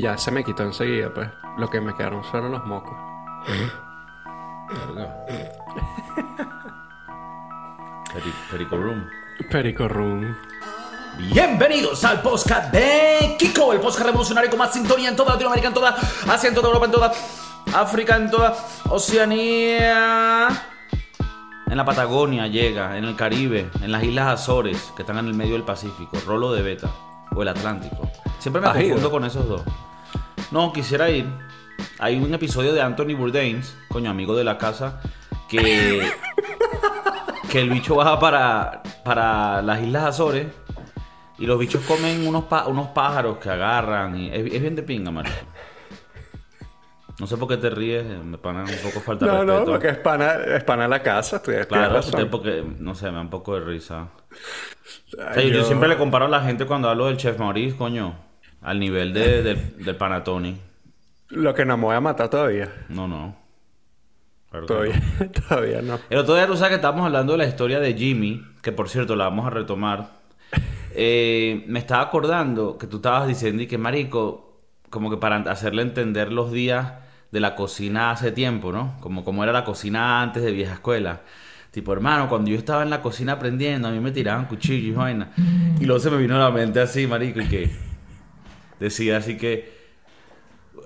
[0.00, 1.28] Ya se me quitó enseguida, pues.
[1.56, 2.96] Lo que me quedaron fueron los mocos.
[8.12, 9.06] Peri- Perico Room.
[9.50, 10.36] Perico Room.
[11.32, 15.74] Bienvenidos al podcast de Kiko, el podcast revolucionario con más sintonía en toda Latinoamérica, en
[15.74, 15.96] toda
[16.28, 17.12] Asia, en toda Europa, en toda
[17.74, 18.56] África, en toda
[18.90, 20.48] Oceanía.
[21.66, 25.34] En la Patagonia llega, en el Caribe, en las Islas Azores, que están en el
[25.34, 26.88] medio del Pacífico, Rolo de Beta,
[27.34, 28.08] o el Atlántico.
[28.38, 29.62] Siempre me confundo con esos dos.
[30.50, 31.26] No, quisiera ir.
[31.98, 35.00] Hay un episodio de Anthony Bourdain, coño, amigo de la casa,
[35.48, 36.10] que,
[37.50, 40.46] que el bicho baja para, para las Islas Azores
[41.38, 44.16] y los bichos comen unos, unos pájaros que agarran.
[44.16, 45.36] Y es, es bien de pinga, marico.
[47.20, 49.70] No sé por qué te ríes, me pana un poco falta de No, no, respeto.
[49.72, 51.42] porque es pana, es pana la casa.
[51.42, 52.28] Claro, razón.
[52.30, 54.08] porque, no sé, me da un poco de risa.
[55.18, 57.76] O sea, yo yo- siempre le comparo a la gente cuando hablo del Chef Maurice,
[57.76, 58.14] coño,
[58.68, 60.56] al nivel de- del, del Panatoni.
[61.30, 62.70] Lo que no me voy a matar todavía.
[62.88, 63.36] No, no.
[64.50, 65.30] Claro Todavía, no.
[65.48, 65.98] todavía no.
[66.08, 68.88] El otro día tú sabes que estábamos hablando de la historia de Jimmy, que por
[68.88, 70.18] cierto la vamos a retomar.
[71.00, 74.58] Eh, me estaba acordando que tú estabas diciendo y que marico,
[74.90, 76.94] como que para hacerle entender los días
[77.30, 78.96] de la cocina hace tiempo, ¿no?
[79.00, 81.20] Como, como era la cocina antes de vieja escuela.
[81.70, 84.90] Tipo, hermano, cuando yo estaba en la cocina aprendiendo, a mí me tiraban cuchillos y
[84.96, 85.30] vaina.
[85.78, 87.70] Y luego se me vino a la mente así, marico, y que
[88.80, 89.72] decía así que,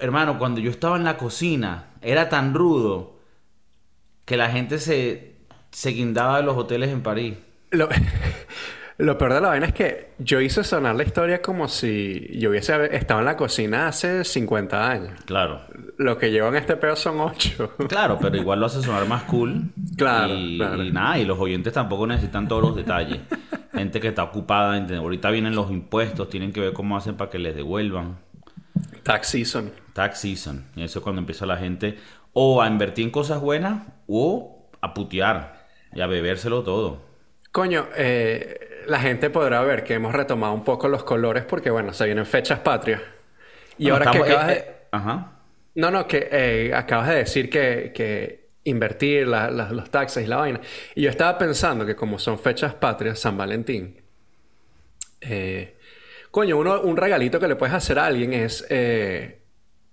[0.00, 3.16] hermano, cuando yo estaba en la cocina, era tan rudo
[4.24, 5.36] que la gente se,
[5.70, 7.34] se guindaba de los hoteles en París.
[7.70, 7.88] Lo,
[8.98, 12.50] lo peor de la vaina es que yo hice sonar la historia como si yo
[12.50, 15.20] hubiese estado en la cocina hace 50 años.
[15.24, 15.62] Claro.
[15.98, 17.76] Lo que llevo en este pedo son 8.
[17.88, 19.70] Claro, pero igual lo hace sonar más cool.
[19.96, 20.82] Claro, y, claro.
[20.82, 23.20] y nada, y los oyentes tampoco necesitan todos los detalles.
[23.82, 27.40] Gente que está ocupada, ahorita vienen los impuestos, tienen que ver cómo hacen para que
[27.40, 28.16] les devuelvan.
[29.02, 29.72] Tax season.
[29.92, 30.66] Tax season.
[30.76, 31.98] Y eso es cuando empieza la gente
[32.32, 37.00] o a invertir en cosas buenas o a putear y a bebérselo todo.
[37.50, 41.92] Coño, eh, la gente podrá ver que hemos retomado un poco los colores porque, bueno,
[41.92, 43.02] se vienen fechas patrias.
[43.78, 44.60] Y Bueno, ahora que acabas eh, de...
[44.60, 45.32] eh, Ajá.
[45.74, 50.36] No, no, que acabas de decir que, que invertir la- la- los taxes y la
[50.36, 50.60] vaina.
[50.94, 54.00] Y yo estaba pensando que como son fechas patrias, San Valentín,
[55.20, 55.76] eh,
[56.30, 59.42] coño, uno, un regalito que le puedes hacer a alguien es eh,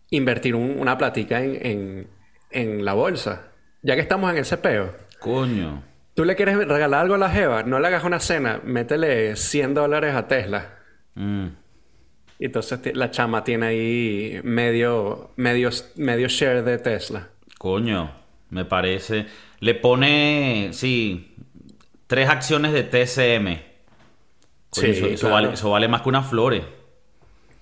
[0.09, 2.07] invertir un- una platica en, en-
[2.51, 3.51] en la bolsa.
[3.81, 4.93] Ya que estamos en ese peo.
[5.19, 5.83] Coño.
[6.15, 9.73] Tú le quieres regalar algo a la Jeva, no le hagas una cena, métele 100
[9.73, 10.79] dólares a Tesla.
[11.15, 11.47] Mm.
[12.39, 17.29] Y entonces la chama tiene ahí medio, medio, medio share de Tesla.
[17.57, 18.11] Coño,
[18.49, 19.25] me parece.
[19.59, 21.35] Le pone, sí,
[22.07, 23.61] tres acciones de TCM.
[24.69, 25.33] Coño, Sí, eso, eso claro.
[25.35, 26.63] vale, eso vale más que unas flores.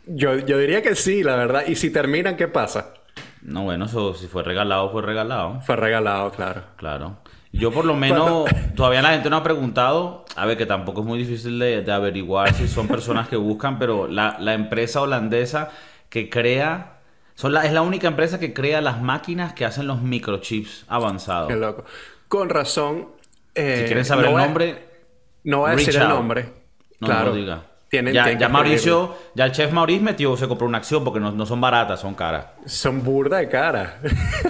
[0.06, 1.64] Yo, yo diría que sí, la verdad.
[1.68, 2.94] Y si terminan, ¿qué pasa?
[3.42, 5.62] No, bueno, eso si fue regalado, fue regalado.
[5.62, 6.64] Fue regalado, claro.
[6.78, 7.18] Claro.
[7.52, 11.08] Yo por lo menos, todavía la gente no ha preguntado, a ver, que tampoco es
[11.08, 15.72] muy difícil de, de averiguar si son personas que buscan, pero la, la empresa holandesa
[16.10, 16.97] que crea,
[17.38, 21.48] son la, es la única empresa que crea las máquinas que hacen los microchips avanzados.
[21.50, 21.86] Qué loco.
[22.28, 23.10] Con razón.
[23.54, 24.84] eh, Si quieren saber no el a- nombre,
[25.44, 26.50] No voy a decir el nombre.
[27.00, 27.30] No, claro.
[27.30, 27.64] lo diga.
[27.90, 31.20] Tienen, ya, tienen ya Mauricio, ya el chef Mauricio metió, se compró una acción porque
[31.20, 32.48] no, no son baratas, son caras.
[32.66, 34.02] Son burda de cara.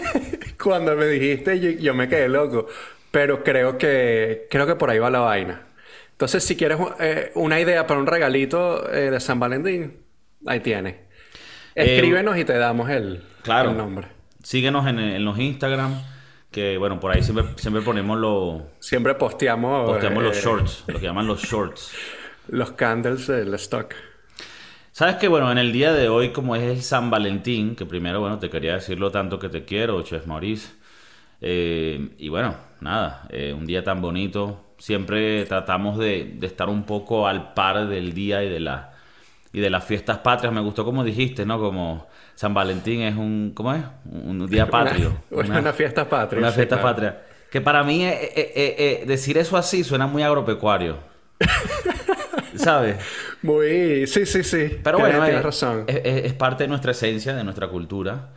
[0.63, 2.67] Cuando me dijiste, yo, yo me quedé loco.
[3.11, 5.61] Pero creo que, creo que por ahí va la vaina.
[6.11, 9.97] Entonces, si quieres eh, una idea para un regalito eh, de San Valentín,
[10.47, 10.95] ahí tienes.
[11.83, 13.71] Escríbenos y te damos el, Claro.
[13.71, 14.07] el nombre.
[14.43, 15.93] Síguenos en, en los Instagram,
[16.51, 20.99] que bueno, por ahí siempre, siempre ponemos los, Siempre posteamos, posteamos los eh, shorts, lo
[20.99, 21.91] que llaman los shorts.
[22.47, 23.93] los candles del stock.
[24.91, 28.19] Sabes que bueno, en el día de hoy, como es el San Valentín, que primero,
[28.19, 30.69] bueno, te quería decir lo tanto que te quiero, Chef Maurice.
[31.41, 34.63] Eh, y bueno, nada, eh, un día tan bonito.
[34.79, 38.93] Siempre tratamos de, de estar un poco al par del día y de la
[39.53, 40.53] y de las fiestas patrias.
[40.53, 41.59] Me gustó como dijiste, ¿no?
[41.59, 43.83] Como San Valentín es un, ¿cómo es?
[44.05, 45.23] Un día patrio.
[45.31, 46.39] Una, una fiesta patria.
[46.39, 46.89] Una sí, fiesta claro.
[46.95, 47.21] patria.
[47.51, 50.97] Que para mí eh, eh, eh, decir eso así suena muy agropecuario.
[52.55, 52.97] ¿Sabes?
[53.43, 54.07] Muy...
[54.07, 54.77] Sí, sí, sí.
[54.83, 55.83] Pero bueno, tienes es, razón.
[55.87, 58.29] es- es- es parte de nuestra esencia, de nuestra cultura.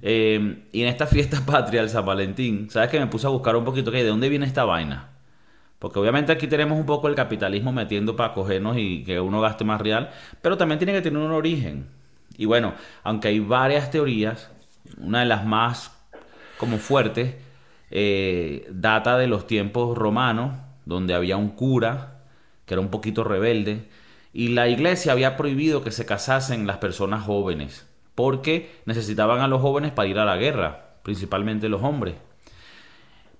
[0.00, 3.64] Y en esta fiesta patria, el San Valentín, ¿sabes que me puse a buscar un
[3.64, 5.08] poquito que de dónde viene esta vaina?
[5.82, 9.64] Porque obviamente aquí tenemos un poco el capitalismo metiendo para cogernos y que uno gaste
[9.64, 11.88] más real, pero también tiene que tener un origen.
[12.36, 14.48] Y bueno, aunque hay varias teorías,
[14.96, 15.90] una de las más
[16.56, 17.34] como fuertes
[17.90, 20.52] eh, data de los tiempos romanos,
[20.84, 22.20] donde había un cura
[22.64, 23.88] que era un poquito rebelde
[24.32, 29.60] y la iglesia había prohibido que se casasen las personas jóvenes porque necesitaban a los
[29.60, 32.14] jóvenes para ir a la guerra, principalmente los hombres.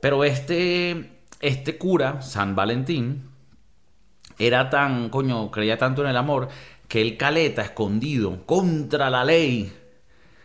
[0.00, 3.28] Pero este, este cura, San Valentín,
[4.38, 6.48] era tan, coño, creía tanto en el amor,
[6.88, 9.72] que el caleta, escondido, contra la ley,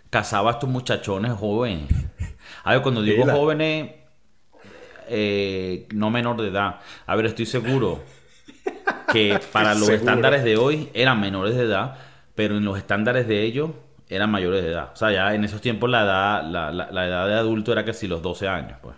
[0.09, 1.87] casaba a estos muchachones jóvenes.
[2.63, 3.91] A ver, cuando digo jóvenes,
[5.07, 6.79] eh, no menor de edad.
[7.05, 8.03] A ver, estoy seguro
[9.11, 11.97] que para los estándares de hoy eran menores de edad,
[12.35, 13.71] pero en los estándares de ellos
[14.09, 14.91] eran mayores de edad.
[14.93, 18.07] O sea, ya en esos tiempos la edad, la, la, edad de adulto era casi
[18.07, 18.95] los 12 años, pues.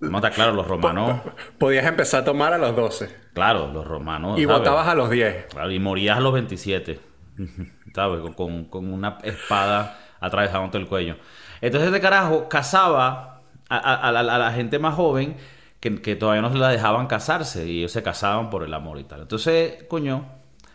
[0.00, 1.20] No está claro, los romanos.
[1.58, 3.14] Podías empezar a tomar a los 12.
[3.34, 4.38] Claro, los romanos.
[4.38, 5.46] Y votabas a los 10.
[5.46, 7.00] Claro, y morías a los 27.
[7.94, 8.20] ¿Sabes?
[8.36, 11.16] Con, con una espada atravesándote el cuello.
[11.60, 15.36] Entonces, este carajo cazaba a, la, gente más joven
[15.80, 18.98] que, que, todavía no se la dejaban casarse y ellos se casaban por el amor
[18.98, 19.22] y tal.
[19.22, 20.26] Entonces, coño,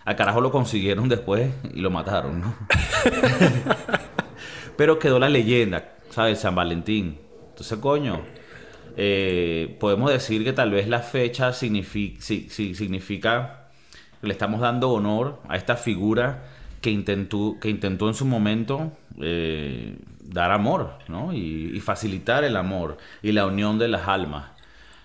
[0.06, 2.56] al carajo lo consiguieron después y lo mataron, ¿no?
[4.78, 6.40] Pero quedó la leyenda, ¿sabes?
[6.40, 7.20] San Valentín.
[7.50, 8.22] Entonces, coño,
[8.95, 13.68] eh, podemos decir que tal vez la fecha significa, significa
[14.22, 16.44] que le estamos dando honor a esta figura
[16.81, 21.34] que intentó, que intentó en su momento eh, dar amor, ¿no?
[21.34, 24.51] Y, facilitar el amor y la unión de las almas.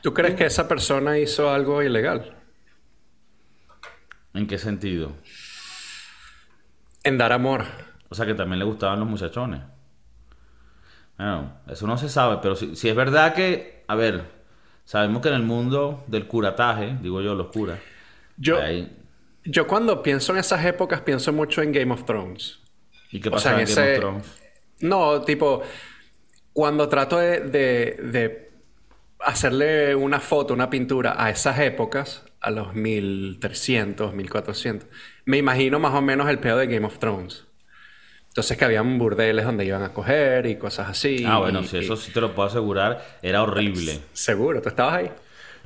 [0.03, 2.37] ¿Tú crees que esa persona hizo algo ilegal?
[4.35, 5.13] ¿En qué sentido?
[7.03, 7.65] En dar amor.
[8.09, 9.61] O sea que también le gustaban los muchachones.
[11.17, 14.23] Bueno, eso no se sabe, pero si, si es verdad que, a ver,
[14.85, 17.81] sabemos que en el mundo del curataje, digo yo, los curas,
[18.37, 18.59] yo,
[19.45, 22.61] yo cuando pienso en esas épocas pienso mucho en Game of Thrones.
[23.11, 24.39] ¿Y qué pasa en, Game of Thrones?
[24.81, 25.63] No, tipo,
[26.53, 28.51] cuando trato de, de,
[29.21, 34.89] hacerle una foto, una pintura a esas épocas, a los 1300, 1400,
[35.25, 37.48] me imagino más o menos el pedo de Game of Thrones.
[38.39, 41.25] Entonces que habían burdeles donde iban a coger y cosas así.
[41.27, 43.99] Ah, bueno, si eso sí te lo puedo asegurar, era horrible.
[44.13, 45.11] Seguro, ¿tú estabas ahí?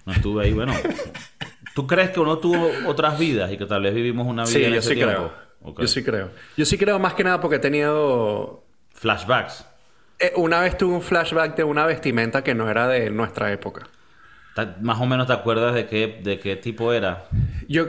[0.06, 0.72] No estuve ahí, bueno.
[1.74, 4.64] ¿Tú crees que uno tuvo otras vidas y que tal vez vivimos una vida sí,
[4.64, 5.34] en yo ese sí Creo.
[5.76, 6.30] Yo sí creo.
[6.56, 8.64] Yo sí creo más que nada porque he tenido...
[8.94, 9.66] Flashbacks.
[10.18, 13.86] Eh, una vez tuve un flashback de una vestimenta que no era de nuestra época.
[14.80, 17.26] Más o menos te acuerdas de qué, de qué tipo era.
[17.68, 17.84] Yo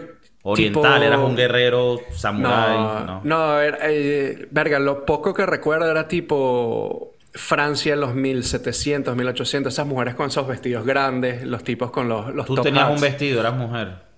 [0.45, 2.77] Oriental, eras un guerrero samurái.
[2.77, 9.15] No, no, era, eh, verga, lo poco que recuerdo era tipo Francia en los 1700,
[9.15, 12.99] 1800, esas mujeres con esos vestidos grandes, los tipos con los, los Tú tenías un
[12.99, 14.13] vestido, eras mujer.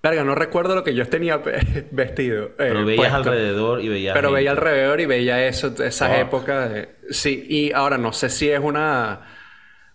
[0.00, 1.38] Verga, no recuerdo lo que yo tenía
[1.90, 2.44] vestido.
[2.46, 4.14] Eh, pero veías alrededor y veías.
[4.14, 6.70] Pero veía alrededor y veía eso, esas épocas.
[6.70, 6.90] De...
[7.10, 9.20] Sí, y ahora no sé si es una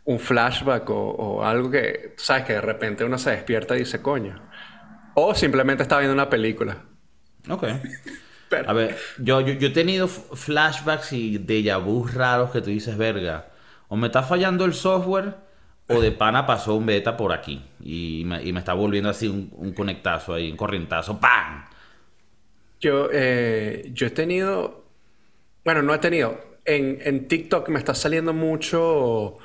[0.06, 4.02] un flashback o, o algo que, sabes, que de repente uno se despierta y dice,
[4.02, 4.53] coño.
[5.15, 6.77] O simplemente está viendo una película.
[7.50, 7.63] Ok.
[8.68, 13.48] A ver, yo, yo, he tenido flashbacks y déjà vu raros que tú dices, verga,
[13.88, 15.36] o me está fallando el software
[15.88, 19.27] o de pana pasó un beta por aquí y me, y me está volviendo así
[19.27, 21.66] un, conectazo ahí, un corrientazo, ¡pam!
[22.80, 24.86] Yo, eh, yo he tenido,
[25.63, 29.38] bueno, no he tenido, en, en TikTok me está saliendo mucho...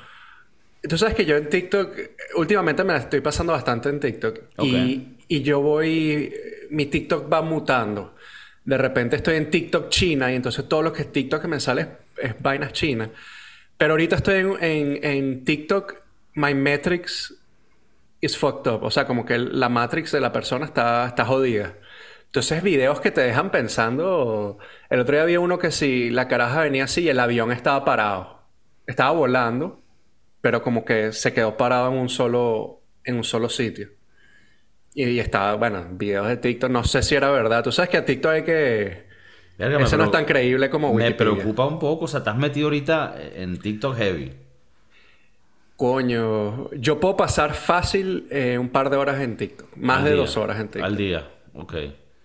[0.87, 1.91] Tú sabes que yo en TikTok,
[2.35, 4.39] últimamente me la estoy pasando bastante en TikTok.
[4.63, 6.33] Y y yo voy,
[6.71, 8.15] mi TikTok va mutando.
[8.65, 11.59] De repente estoy en TikTok China y entonces todo lo que es TikTok que me
[11.59, 11.87] sale
[12.17, 13.09] es, vainas chinas.
[13.77, 16.01] Pero ahorita estoy en, en, TikTok,
[16.33, 17.33] my metrics
[18.21, 18.83] is fucked up.
[18.83, 21.75] O sea, como que la matrix de la persona está, está jodida.
[22.25, 24.57] Entonces, videos que te dejan pensando.
[24.89, 27.85] El otro día había uno que si la caraja venía así y el avión estaba
[27.85, 28.41] parado.
[28.87, 29.81] Estaba volando,
[30.41, 33.98] pero como que se quedó parado en un solo, en un solo sitio.
[34.93, 37.63] Y, estaba, bueno, videos de TikTok, no sé si era verdad.
[37.63, 39.09] Tú sabes que a TikTok hay que...
[39.57, 42.67] Eso no es tan creíble como Me preocupa un poco, o sea, te has metido
[42.67, 44.33] ahorita en TikTok heavy.
[45.75, 50.35] Coño, yo puedo pasar fácil eh, un par de horas en TikTok, más de dos
[50.37, 50.83] horas en TikTok.
[50.83, 51.73] Al día, ok.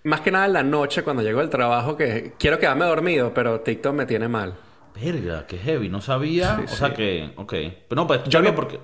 [0.04, 3.60] Más que nada en la noche cuando llego del trabajo, que quiero quedarme dormido, pero
[3.60, 4.54] TikTok me tiene mal.
[4.94, 6.60] Verga, qué heavy, no sabía.
[6.64, 7.52] o sea que, ok.
[7.88, 8.78] Pero no, pues yo no porque.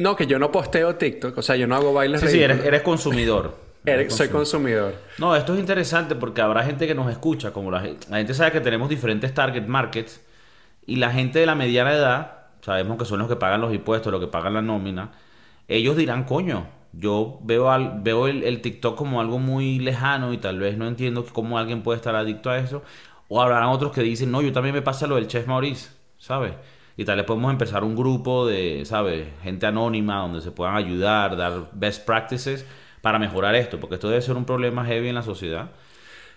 [0.00, 2.22] No, que yo no posteo TikTok, o sea, yo no hago bailes.
[2.22, 3.54] Sí, sí, eres, consumidor.
[4.08, 4.94] soy consumidor.
[5.18, 8.50] No, esto es interesante porque habrá gente que nos escucha, como la, la gente sabe
[8.50, 10.22] que tenemos diferentes target markets
[10.86, 14.10] y la gente de la mediana edad, sabemos que son los que pagan los impuestos,
[14.10, 15.12] los que pagan la nómina,
[15.68, 20.38] ellos dirán, coño, yo veo, al, veo el, el, TikTok como algo muy lejano y
[20.38, 22.82] tal vez no entiendo cómo alguien puede estar adicto a eso.
[23.28, 26.54] O habrán otros que dicen, no, yo también me pasa lo del Chef Maurice, ¿sabes?
[27.00, 29.26] Y tal vez podemos empezar un grupo de, ¿sabes?
[29.42, 32.66] Gente anónima donde se puedan ayudar, dar best practices
[33.00, 35.70] para mejorar esto, porque esto debe ser un problema heavy en la sociedad.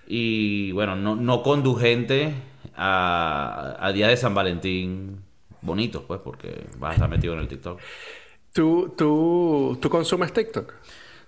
[0.07, 2.33] Y bueno, no, no condujente
[2.77, 5.21] a, a Día de San Valentín
[5.61, 7.81] bonitos, pues, porque vas a estar metido en el TikTok.
[8.53, 10.75] ¿Tú, tú, tú consumes TikTok?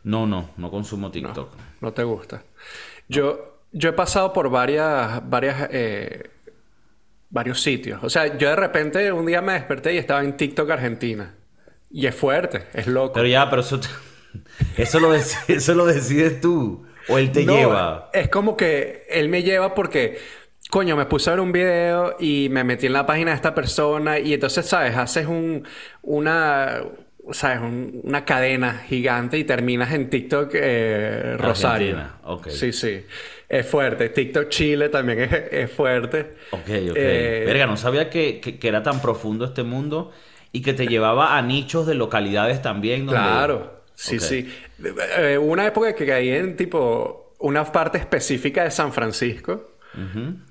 [0.06, 1.50] No, no, no consumo TikTok.
[1.82, 2.42] No, te gusta.
[3.10, 6.30] Yo, yo he pasado por varias, varias, eh,
[7.36, 8.00] varios sitios.
[8.02, 11.36] O sea, yo de repente un día me desperté y estaba en TikTok Argentina.
[11.92, 13.12] Y es fuerte, es loco.
[13.14, 13.80] Pero ya, pero eso,
[14.78, 15.14] eso, lo,
[15.48, 16.86] eso lo decides tú.
[17.10, 18.10] O él te lleva.
[18.14, 20.18] Es como que él me lleva porque
[20.72, 23.54] coño, me puse a ver un video y me metí en la página de esta
[23.54, 24.96] persona y entonces, ¿sabes?
[24.96, 25.68] Haces un,
[26.02, 26.84] una,
[27.32, 27.60] ¿sabes?
[28.02, 32.02] una cadena gigante y terminas en TikTok eh, Rosario.
[32.24, 32.54] Okay.
[32.54, 33.06] Sí, sí.
[33.48, 34.10] Es fuerte.
[34.10, 36.36] TikTok Chile también es, fuerte.
[36.52, 36.96] Ok, ok.
[36.96, 40.12] Eh, Verga, no sabía que, que, era tan profundo este mundo
[40.52, 43.08] y que te llevaba a nichos de localidades también.
[43.08, 43.84] Claro.
[43.94, 44.52] Sí, sí.
[45.18, 49.75] Eh, una época que caí en tipo una parte específica de San Francisco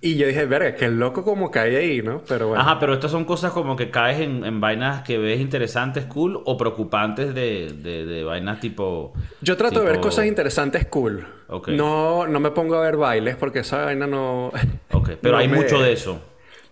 [0.01, 2.23] y yo dije, verga, qué loco como cae ahí, ¿no?
[2.27, 2.63] Pero bueno.
[2.63, 6.57] Ajá, pero estas son cosas como que caes en, vainas que ves interesantes, cool, o
[6.57, 9.13] preocupantes de, vainas tipo...
[9.41, 11.27] Yo trato de ver cosas interesantes, cool.
[11.69, 14.51] No, no me pongo a ver bailes porque esa vaina no...
[14.93, 16.21] Ok, pero hay mucho de eso.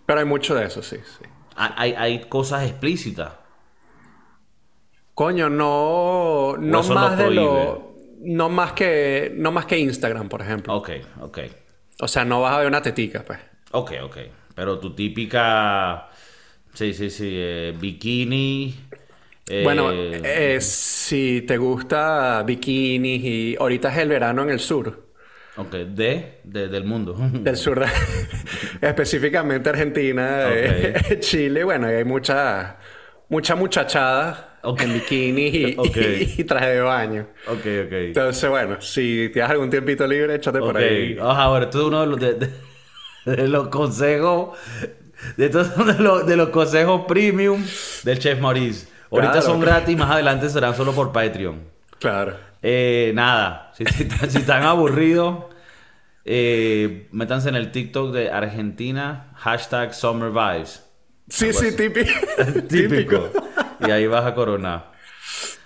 [0.07, 1.25] Pero hay mucho de eso, sí, sí.
[1.57, 3.33] Hay, hay cosas explícitas.
[5.15, 6.57] Coño, no...
[6.59, 7.93] No más de lo...
[8.21, 9.33] No más que...
[9.37, 10.75] No más que Instagram, por ejemplo.
[10.75, 11.39] Ok, ok.
[12.03, 13.39] O sea, no vas a ver una tetica, pues.
[13.71, 14.17] Ok, ok.
[14.57, 16.09] Pero tu típica.
[16.75, 17.31] Sí, sí, sí.
[17.31, 18.75] Eh, bikini.
[19.49, 25.11] Eh, bueno, eh, si te gusta bikinis y ahorita es el verano en el sur.
[25.57, 27.15] Ok, de, del mundo.
[27.33, 27.85] Del sur,
[28.81, 30.49] específicamente Argentina,
[31.21, 31.63] Chile.
[31.63, 32.79] Bueno, hay mucha,
[33.29, 35.47] mucha muchachada en bikini
[36.39, 37.27] y, traje de baño.
[37.47, 37.93] Ok, ok.
[37.93, 41.17] Entonces, bueno, si tienes algún tiempito libre, échate por ahí.
[41.21, 42.21] ahora, esto es uno de los,
[43.27, 44.57] de, los consejos,
[45.37, 47.65] de, de, los, de los consejos premium
[48.05, 48.87] del Chef Maurice.
[49.11, 51.61] Ahorita son gratis, más adelante serán solo por Patreon.
[51.99, 52.37] Claro.
[52.63, 55.45] Eh, nada, si, están aburridos,
[56.25, 60.89] eh, métanse en el TikTok de Argentina, hashtag Summer Vibes.
[61.29, 62.11] Sí, sí, típico.
[62.69, 63.31] típico
[63.87, 64.93] y ahí vas a coronar.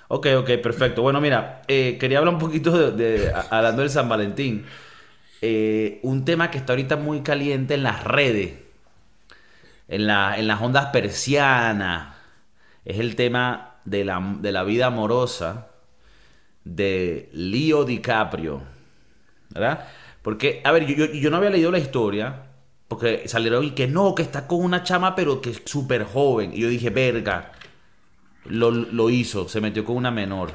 [0.09, 1.03] Ok, ok, perfecto.
[1.03, 4.65] Bueno, mira, eh, quería hablar un poquito de, hablando del San Valentín.
[5.43, 8.55] Eh, un tema que está ahorita muy caliente en las redes,
[9.89, 12.17] en, la, en las ondas persianas,
[12.85, 15.69] es el tema de la, de la vida amorosa
[16.65, 18.63] de Leo DiCaprio.
[19.51, 19.89] ¿Verdad?
[20.23, 22.43] Porque, a ver, yo, yo, no había leído la historia,
[22.89, 26.53] porque salieron y que no, que está con una chama, pero que es súper joven.
[26.53, 27.53] Y yo dije, verga,
[28.49, 30.53] lo, hizo, se metió con una menor.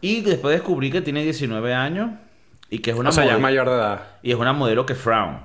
[0.00, 2.10] y después descubrí que tiene 19 años
[2.70, 4.06] y que es una o sea, ya es mayor de edad.
[4.22, 5.40] Y es una modelo que frown.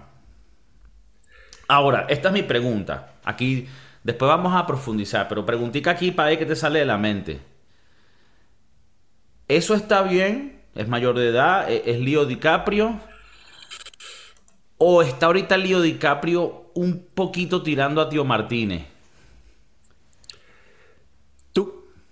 [1.67, 3.13] Ahora, esta es mi pregunta.
[3.23, 3.67] Aquí,
[4.03, 7.39] después vamos a profundizar, pero preguntica aquí para ver qué te sale de la mente.
[9.47, 10.61] ¿Eso está bien?
[10.75, 11.69] ¿Es mayor de edad?
[11.69, 12.99] ¿E-, ¿Es Leo DiCaprio?
[14.77, 18.85] ¿O está ahorita Leo DiCaprio un poquito tirando a Tío Martínez?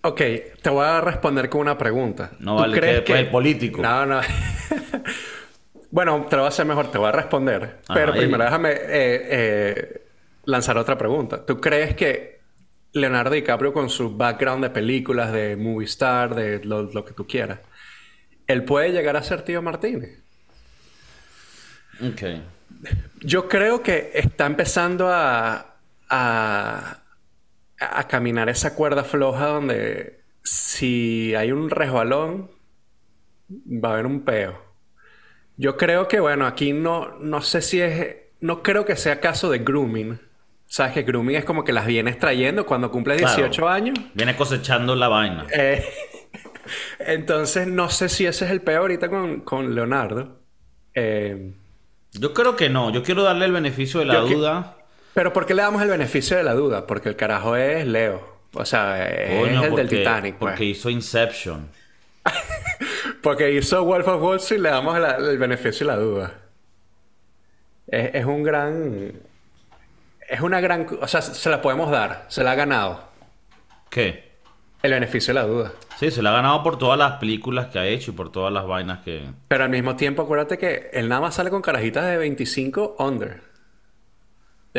[0.08, 0.22] Ok,
[0.62, 2.32] te voy a responder con una pregunta.
[2.40, 3.82] No vale crees que, el político.
[3.82, 4.22] No, no.
[5.92, 7.80] bueno, te lo voy a hacer mejor, te voy a responder.
[7.94, 10.02] pero primero déjame eh, eh,
[10.46, 11.46] lanzar otra pregunta.
[11.46, 12.40] ¿Tú crees que
[12.94, 17.60] Leonardo DiCaprio con su background de películas, de movie star, de lo, que tú quieras,
[18.48, 20.24] él puede llegar a ser tío Martínez?
[22.02, 22.22] Ok.
[23.20, 25.76] Yo creo que está empezando a,
[26.10, 26.98] a
[27.80, 32.50] a caminar esa cuerda floja donde si hay un resbalón,
[33.50, 34.62] va a haber un peo.
[35.58, 39.50] Yo creo que, bueno, aquí no, no sé si es, no creo que sea caso
[39.50, 40.20] de grooming.
[40.68, 43.98] Sabes que grooming es como que las vienes trayendo cuando cumples 18 años.
[44.14, 45.46] Viene cosechando la vaina.
[45.52, 45.84] Eh,
[47.00, 49.10] entonces, no sé si ese es el peor ahorita
[49.44, 50.40] con, Leonardo.
[50.94, 51.54] Eh,
[52.14, 52.92] yo creo que no.
[52.92, 54.77] Yo quiero darle el beneficio de la duda.
[55.18, 56.86] Pero ¿por qué le damos el beneficio de la duda?
[56.86, 58.22] Porque el carajo es Leo.
[58.54, 60.36] O sea, es el del Titanic.
[60.36, 60.52] Pues.
[60.52, 61.68] Porque hizo Inception.
[63.24, 66.34] porque hizo Wolf of Wall Street, le damos el beneficio de la duda.
[67.88, 69.14] Es, un gran.
[70.30, 70.86] Es una gran.
[71.02, 72.26] O sea, se la podemos dar.
[72.28, 73.04] Se la ha ganado.
[73.90, 74.34] ¿Qué?
[74.84, 75.72] El beneficio de la duda.
[75.98, 78.54] Sí, se la ha ganado por todas las películas que ha hecho y por todas
[78.54, 79.24] las vainas que.
[79.48, 83.47] Pero al mismo tiempo, acuérdate que él nada más sale con carajitas de 25 under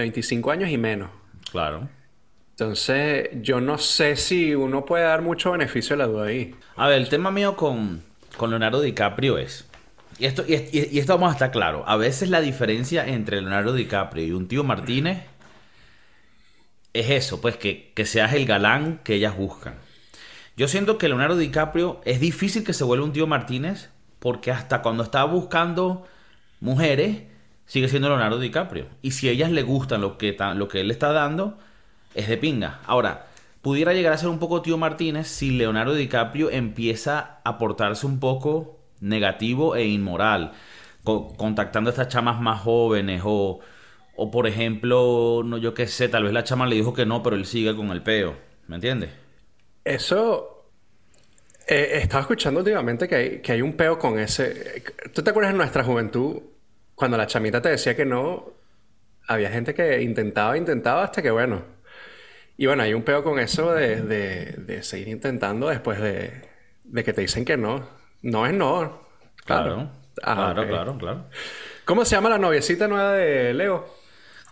[0.01, 1.11] de 25 años y menos.
[1.51, 1.89] Claro.
[2.51, 6.55] Entonces, yo no sé si uno puede dar mucho beneficio a la duda ahí.
[6.77, 8.03] A ver, el tema mío con,
[8.37, 9.69] con Leonardo DiCaprio es
[10.19, 11.85] y esto, y, esto vamos a estar claro.
[11.87, 15.23] A veces la diferencia entre Leonardo DiCaprio y un tío Martínez
[16.93, 19.77] es eso, pues que, que seas el galán que ellas buscan.
[20.57, 24.83] Yo siento que Leonardo DiCaprio es difícil que se vuelva un tío Martínez porque hasta
[24.83, 26.05] cuando está buscando
[26.59, 27.23] mujeres
[27.69, 28.89] sigue siendo Leonardo DiCaprio.
[29.03, 31.59] Y si a ellas le gustan lo que, lo que él está dando,
[32.15, 32.81] es de pinga.
[32.87, 33.27] Ahora,
[33.63, 38.21] pudiera llegar a ser un poco tío Martínez si Leonardo DiCaprio empieza a portarse un
[38.21, 40.53] poco negativo e inmoral,
[41.05, 43.61] co- contactando a estas chamas más jóvenes o,
[44.17, 47.23] o por ejemplo, no yo qué sé, tal vez la chama le dijo que no,
[47.23, 48.37] pero él sigue con el peo,
[48.69, 49.11] ¿me entiendes?
[49.85, 50.71] Eso.
[51.67, 54.83] eh, estaba escuchando últimamente que hay, que hay un peo con ese.
[55.15, 56.43] ¿Tú te acuerdas en nuestra juventud,
[56.99, 58.53] cuando la chamita te decía que no,
[59.29, 61.63] había gente que intentaba, intentaba hasta que bueno.
[62.57, 66.43] Y bueno, hay un peo con eso de, de- de seguir intentando después de,
[66.85, 67.87] de que te dicen que no.
[68.23, 69.01] No es no.
[69.45, 69.91] Claro,
[70.25, 71.25] Ah, claro, claro, claro.
[71.85, 73.87] ¿Cómo se llama la noviecita nueva de Leo?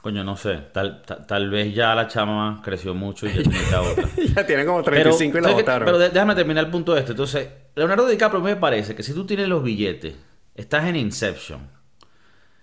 [0.00, 3.82] Coño, no sé, tal, ta- tal vez ya la chama creció mucho y ya necesita
[3.82, 4.04] otra.
[4.36, 5.84] ya tiene como Pero, 35 y la votaron.
[5.84, 7.10] pero de- déjame terminar el punto este.
[7.10, 10.14] Entonces, Leonardo DiCaprio me parece que si tú tienes los billetes,
[10.54, 11.68] estás en Inception,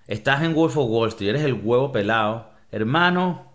[0.07, 3.51] estás en Wolf of Wall Street, eres el huevo pelado, hermano,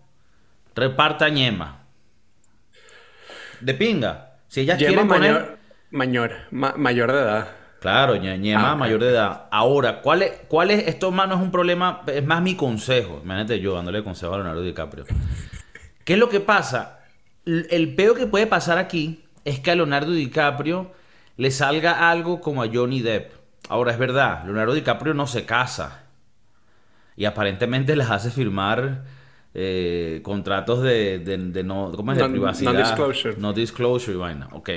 [0.75, 1.83] reparta ñema.
[3.59, 4.37] De pinga.
[4.47, 5.31] Si ellas Yema quieren poner...
[5.33, 5.57] mayor,
[5.91, 7.47] mayor, ma- mayor de edad.
[7.81, 9.47] Claro, ñe- ñema Ah, mayor de edad.
[9.51, 10.87] Ahora, ¿cuál es, cuál es?
[10.87, 13.21] Esto más no es un problema, es más mi consejo.
[13.23, 15.05] Imagínate yo dándole consejo a Leonardo DiCaprio.
[16.03, 16.99] ¿Qué es lo que pasa?
[17.45, 20.91] L- El peo que puede pasar aquí es que a Leonardo DiCaprio
[21.37, 23.31] le salga algo como a Johnny Depp.
[23.69, 26.03] Ahora, es verdad, Leonardo DiCaprio no se casa.
[27.19, 29.03] Y aparentemente les hace firmar
[29.53, 32.17] eh, contratos de, de- de no, ¿cómo es?
[32.17, 32.71] de Non- privacidad.
[32.73, 33.35] non-disclosure.
[33.37, 34.47] No disclosure y vaina.
[34.53, 34.69] Ok.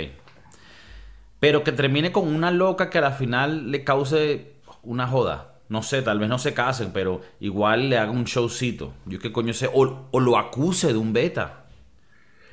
[1.40, 5.54] Pero que termine con una loca que al final le cause una joda.
[5.68, 8.92] No sé, tal vez no se casen, pero igual le haga un showcito.
[9.06, 9.68] Yo qué coño sé.
[9.72, 11.64] O, o lo acuse de un beta.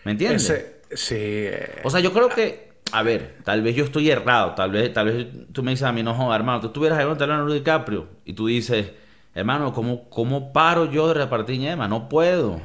[0.05, 0.49] ¿Me entiendes?
[0.49, 1.15] Ese, sí.
[1.17, 2.69] eh, O sea, yo creo que.
[2.91, 4.53] A ver, tal vez yo estoy errado.
[4.55, 6.61] Tal vez, tal vez tú me dices a mí, no joda, hermano.
[6.61, 8.07] Tú estuvieras ahí con Leonardo DiCaprio.
[8.25, 8.91] Y tú dices,
[9.39, 11.87] hermano, ¿cómo, cómo paro yo de repartir ñema?
[11.87, 12.61] No puedo.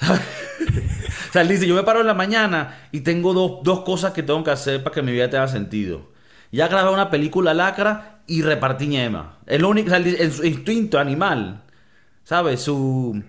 [1.28, 4.12] O sea, él dice, yo me paro en la mañana y tengo dos, dos cosas
[4.12, 6.10] que tengo que hacer para que mi vida tenga sentido.
[6.50, 9.38] Ya grabé una película lacra y repartí ñema.
[9.46, 11.62] Es lo único, o instinto animal,
[12.24, 12.60] ¿sabes?
[12.60, 13.22] Su,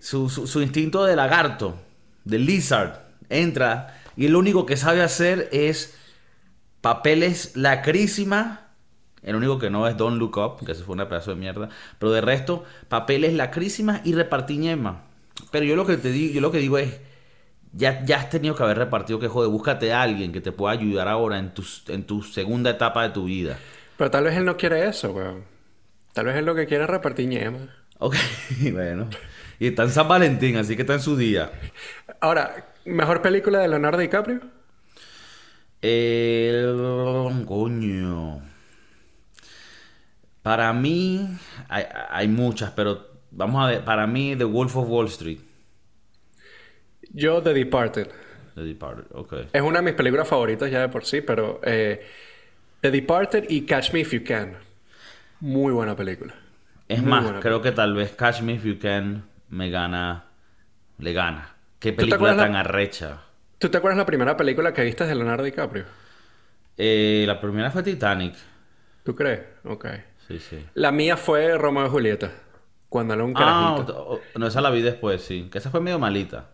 [0.00, 1.78] su, su, instinto de lagarto,
[2.24, 5.94] de lizard, entra y lo único que sabe hacer es
[6.80, 8.69] papeles lacrísima.
[9.22, 11.68] El único que no es Don't Look Up, que ese fue una pedazo de mierda.
[11.98, 15.02] Pero de resto, papeles lacrísimas y repartí ñema.
[15.50, 17.00] Pero yo lo que te digo, yo lo que digo es,
[17.72, 20.72] ya, ya has tenido que haber repartido que joder, búscate a alguien que te pueda
[20.72, 23.58] ayudar ahora en tu, en tu segunda etapa de tu vida.
[23.96, 25.44] Pero tal vez él no quiere eso, weón.
[26.12, 27.68] Tal vez él lo que quiere es repartir ñema.
[27.98, 28.16] Ok,
[28.72, 29.08] bueno.
[29.58, 31.52] Y está en San Valentín, así que está en su día.
[32.20, 34.40] Ahora, ¿mejor película de Leonardo DiCaprio?
[35.82, 37.44] El...
[37.46, 38.49] Coño.
[40.42, 41.28] Para mí,
[41.68, 43.84] hay, hay muchas, pero vamos a ver.
[43.84, 45.40] Para mí, The Wolf of Wall Street.
[47.12, 48.08] Yo, The Departed.
[48.54, 49.34] The Departed, ok.
[49.52, 52.04] Es una de mis películas favoritas ya de por sí, pero eh,
[52.80, 54.56] The Departed y Catch Me If You Can.
[55.40, 56.34] Muy buena película.
[56.88, 60.24] Es Muy más, creo que tal vez Catch Me If You Can me gana.
[60.98, 61.54] Le gana.
[61.78, 63.20] Qué película la- tan arrecha.
[63.58, 65.84] ¿Tú te acuerdas la primera película que viste de Leonardo DiCaprio?
[66.76, 68.34] Eh, la primera fue Titanic.
[69.04, 69.40] ¿Tú crees?
[69.64, 69.86] Ok.
[70.30, 70.64] Sí, sí.
[70.74, 72.30] La mía fue Romeo y Julieta.
[72.88, 74.20] Cuando era un Ah, carajito.
[74.36, 75.48] no, esa la vi después, sí.
[75.50, 76.46] Que esa fue medio malita.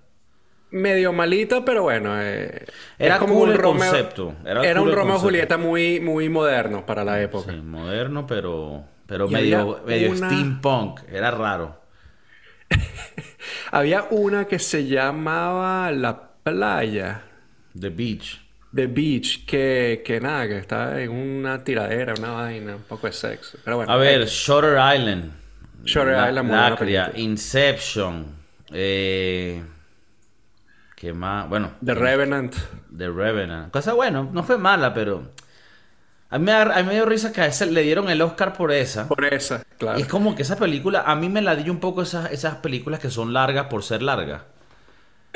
[0.71, 2.11] Medio malita, pero bueno.
[2.21, 2.65] eh,
[2.99, 3.89] Era como cool un el Romeo.
[3.91, 5.21] concepto, era Era, cool un Romeo y.
[5.21, 7.53] Julieta muy, muy moderno para la época.
[7.53, 11.01] Sí, moderno, pero, pero Y medio, medio una- steampunk.
[11.11, 11.81] Era raro.
[13.71, 17.23] Había una que se llamaba La Playa.
[17.79, 18.41] The Beach.
[18.75, 23.13] The Beach, que, que nada, que estaba en una tiradera, una vaina, un poco de
[23.13, 23.59] sexo.
[23.65, 23.91] Pero bueno.
[23.93, 25.33] A ver, Shutter Island.
[25.85, 27.13] Shutter La- Island, Lacria.
[27.15, 28.27] Inception.
[28.73, 29.63] Eh,
[30.97, 31.49] ¿Qué más?
[31.49, 32.55] Bueno, The Revenant.
[32.97, 33.71] The Revenant.
[33.73, 35.33] Cosa bueno, no fue mala, pero.
[36.29, 38.53] A mí, me, a mí me dio risa que a ese le dieron el Oscar
[38.53, 39.07] por esa.
[39.07, 39.99] Por esa, claro.
[39.99, 42.57] Y es como que esa película, a mí me la dio un poco esas, esas
[42.57, 44.43] películas que son largas por ser largas.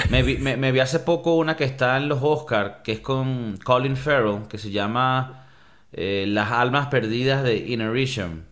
[0.08, 3.58] Me vi, me, vi hace poco una que está en los Oscars, que es con
[3.64, 5.46] Colin Farrell, que se llama
[5.92, 8.44] eh, Las almas perdidas de Inerisham.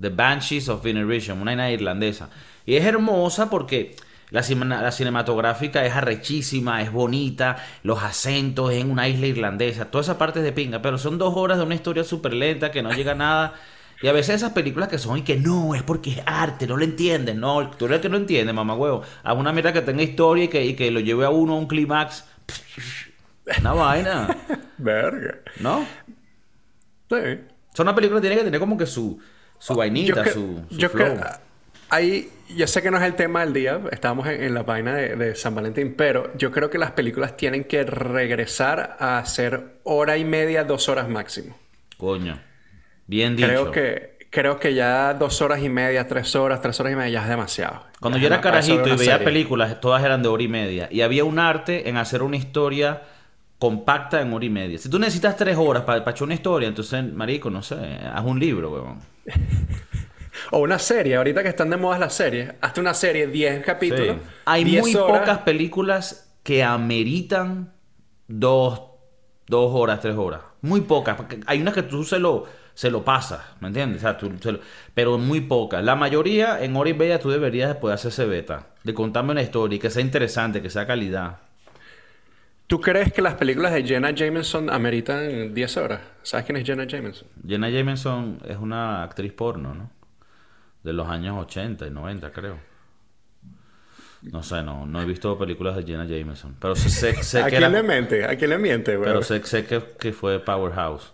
[0.00, 2.30] The Banshees of Inerisham, una irlandesa.
[2.66, 3.94] Y es hermosa porque
[4.30, 10.02] la, la cinematográfica es arrechísima, es bonita, los acentos es en una isla irlandesa, toda
[10.02, 12.82] esa parte es de pinga, pero son dos horas de una historia súper lenta que
[12.82, 13.54] no llega a nada.
[14.02, 16.76] Y a veces esas películas que son y que no, es porque es arte, no
[16.76, 17.36] lo entiendes.
[17.36, 19.02] No, tú eres el que no entiende, mamá huevo.
[19.22, 21.58] Haz una mierda que tenga historia y que, y que lo lleve a uno a
[21.58, 22.24] un clímax.
[23.60, 24.36] Una vaina.
[24.78, 25.38] Verga.
[25.60, 25.86] ¿No?
[27.10, 27.16] Sí.
[27.72, 29.18] Sea, una película tiene que tener como que su,
[29.58, 31.18] su vainita, su, su yo flow.
[31.90, 34.94] ahí, yo sé que no es el tema del día, estábamos en, en la vaina
[34.94, 39.80] de, de San Valentín, pero yo creo que las películas tienen que regresar a ser
[39.82, 41.56] hora y media, dos horas máximo.
[41.96, 42.38] Coño.
[43.06, 43.48] Bien dicho.
[43.48, 47.10] Creo que, creo que ya dos horas y media, tres horas, tres horas y media
[47.10, 47.82] ya es demasiado.
[48.00, 49.24] Cuando Ya yo era carajito y veía serie.
[49.24, 50.88] películas, todas eran de hora y media.
[50.90, 53.02] Y había un arte en hacer una historia
[53.58, 54.78] compacta en hora y media.
[54.78, 57.76] Si tú necesitas tres horas para, para echar una historia, entonces, marico, no sé,
[58.12, 58.98] haz un libro, weón.
[60.50, 64.16] O una serie, ahorita que están de moda las series, hazte una serie, 10 capítulos.
[64.16, 64.22] Sí.
[64.46, 65.20] Hay 10 muy horas.
[65.20, 67.72] pocas películas que ameritan
[68.26, 68.82] dos,
[69.46, 70.40] dos horas, tres horas.
[70.60, 71.16] Muy pocas.
[71.16, 73.98] porque hay unas que tú se lo, se lo pasas, ¿me entiendes?
[73.98, 74.60] O sea, tú se lo-
[74.94, 75.84] pero muy pocas.
[75.84, 78.66] La mayoría, en hora y media, tú deberías de poder hacerse beta.
[78.82, 81.38] De contarme una historia y que sea interesante, que sea calidad.
[82.66, 86.00] ¿Tú crees que las películas de Jenna Jameson ameritan 10 horas?
[86.22, 87.28] ¿Sabes quién es Jenna Jameson?
[87.46, 89.90] Jenna Jameson es una actriz porno, ¿no?
[90.82, 92.58] De los años 80 y 90, creo.
[94.22, 96.56] No sé, no, no he visto películas de Jenna Jameson.
[96.58, 98.24] Pero sé, sé- sé ¿A que quién era- le miente?
[98.24, 98.98] ¿A quién le miente?
[98.98, 101.12] Pero sé, sé que, que fue Powerhouse.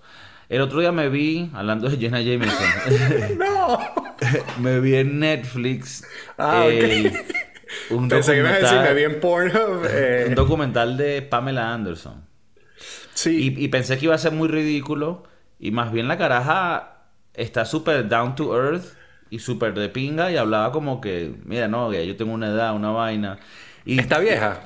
[0.50, 2.58] El otro día me vi, hablando de Jenna Jameson,
[3.38, 3.78] ¡No!
[4.60, 6.04] me vi en Netflix
[6.36, 6.66] Ah,
[7.90, 9.86] un, Pensé que ibas a decir, me vi documental, en Pornhub.
[9.88, 12.24] eh, un documental de Pamela Anderson.
[13.14, 13.54] sí.
[13.56, 15.22] Y, y pensé que iba a ser muy ridículo.
[15.60, 18.94] Y más bien la caraja está súper down to earth
[19.30, 20.32] y súper de pinga.
[20.32, 23.38] Y hablaba como que, mira, no, yo tengo una edad, una vaina.
[23.84, 24.62] Y ¿Está vieja?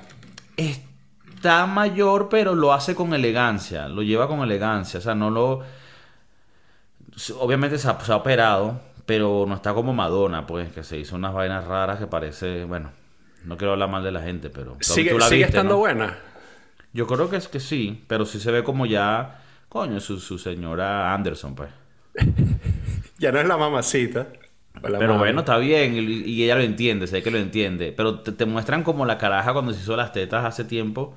[1.45, 3.87] Está mayor, pero lo hace con elegancia.
[3.87, 4.97] Lo lleva con elegancia.
[4.99, 5.63] O sea, no lo.
[7.39, 11.17] Obviamente se ha, se ha operado, pero no está como Madonna, pues, que se hizo
[11.17, 12.65] unas vainas raras que parece.
[12.65, 12.91] Bueno,
[13.45, 14.79] no quiero hablar mal de la gente, pero.
[14.81, 15.79] ¿Sigue, tú la sigue viste, estando ¿no?
[15.81, 16.19] buena?
[16.95, 19.43] Yo creo que es que sí, pero sí se ve como ya.
[19.69, 21.71] Coño, su, su señora Anderson, pues.
[23.19, 24.29] Ya no es la mamacita.
[24.83, 25.19] La Pero mami.
[25.19, 27.93] bueno, está bien, y, y ella lo entiende, sé que lo entiende.
[27.97, 31.15] Pero te, te muestran como la caraja cuando se hizo las tetas hace tiempo.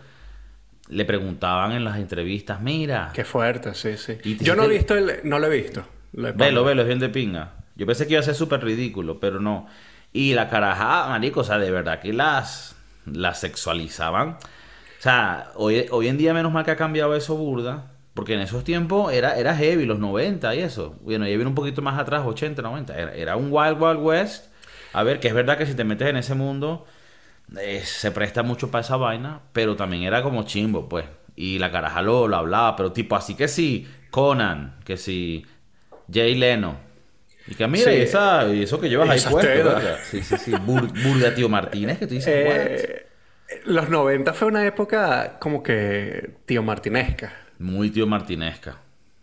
[0.89, 4.17] Le preguntaban en las entrevistas, mira, Qué fuerte, sí, sí.
[4.23, 5.19] Y Yo no he visto el...
[5.23, 5.83] No lo he visto.
[6.13, 7.53] Lo he- velo, velo, es bien de pinga.
[7.75, 9.67] Yo pensé que iba a ser súper ridículo, pero no.
[10.13, 14.29] Y la caraja, marico, o sea, de verdad que las, las sexualizaban.
[14.29, 17.91] O sea, hoy, hoy en día menos mal que ha cambiado eso burda.
[18.13, 20.95] Porque en esos tiempos era, era heavy, los 90 y eso.
[21.01, 22.97] Bueno, ya viene un poquito más atrás, 80, 90.
[22.97, 24.45] Era, era un Wild Wild West.
[24.93, 26.87] A ver, que es verdad que si te metes en ese mundo,
[27.59, 31.05] eh, se presta mucho para esa vaina, pero también era como chimbo, pues.
[31.35, 35.45] Y la caraja lo, lo hablaba, pero tipo así que sí, Conan, que sí,
[36.11, 36.79] Jay Leno.
[37.47, 37.97] Y que mira, Sí.
[37.97, 39.71] y, esa, y eso que llevas ahí puesto.
[40.03, 40.51] Sí, sí, sí.
[40.51, 43.07] Bur- burda tío Martínez, que tú dices, Eh,
[43.65, 47.33] los 90 fue una época como que tío martinesca.
[47.59, 48.77] Muy tío Martinesca.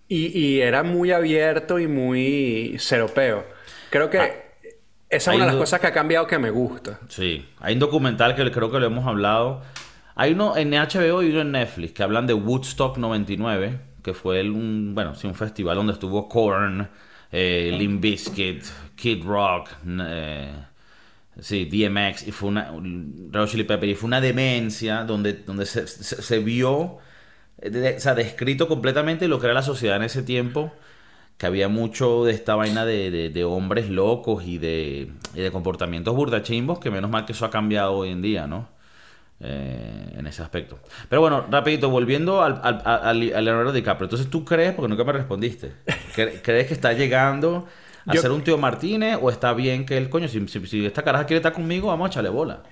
[0.08, 3.44] Y, y era muy abierto y muy seropeo.
[3.90, 4.30] Creo que Ah,
[5.16, 6.98] esa es una de las cosas que ha cambiado que me gusta.
[7.08, 9.62] Sí, hay un documental que creo que lo hemos hablado.
[10.16, 14.40] Hay uno en HBO y uno en Netflix que hablan de Woodstock 99, que fue
[14.40, 16.88] el- un, bueno, sí, un festival donde estuvo Korn,
[17.32, 20.52] eh, Limp Bizkit, Kid Rock, eh,
[21.40, 22.70] sí, DMX, y fue una,
[23.32, 26.98] Red Chili Pepper, y fue una demencia donde, donde se, se- se vio,
[27.60, 30.72] eh, de- o sea, descrito completamente lo que era la sociedad en ese tiempo
[31.38, 35.50] que había mucho de esta vaina de, de- de hombres locos y de, y de
[35.52, 38.68] comportamientos burdachimbos, que menos mal que eso ha cambiado hoy en día, ¿no?
[39.40, 40.78] Eh, en ese aspecto.
[41.08, 44.06] Pero bueno, rapidito, volviendo al, al, al- a Leonardo DiCaprio.
[44.06, 45.72] Entonces, ¿tú crees, porque nunca me respondiste,
[46.14, 47.66] ¿cre- ¿crees que está llegando
[48.06, 50.86] a Yo- ser un tío Martínez o está bien que el coño, si, si- si
[50.86, 52.62] esta caraja quiere estar conmigo, vamos a echarle bola?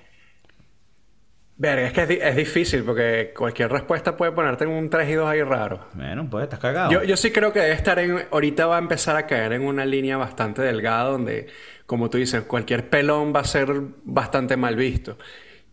[1.55, 5.07] Verga, es que es, di- es difícil porque cualquier respuesta puede ponerte en un 3
[5.09, 5.87] y 2 ahí raro.
[5.93, 6.91] Bueno, pues estás cagado.
[6.91, 8.25] Yo, yo sí creo que debe estar en...
[8.31, 11.47] Ahorita va a empezar a caer en una línea bastante delgada donde,
[11.85, 13.67] como tú dices, cualquier pelón va a ser
[14.03, 15.17] bastante mal visto.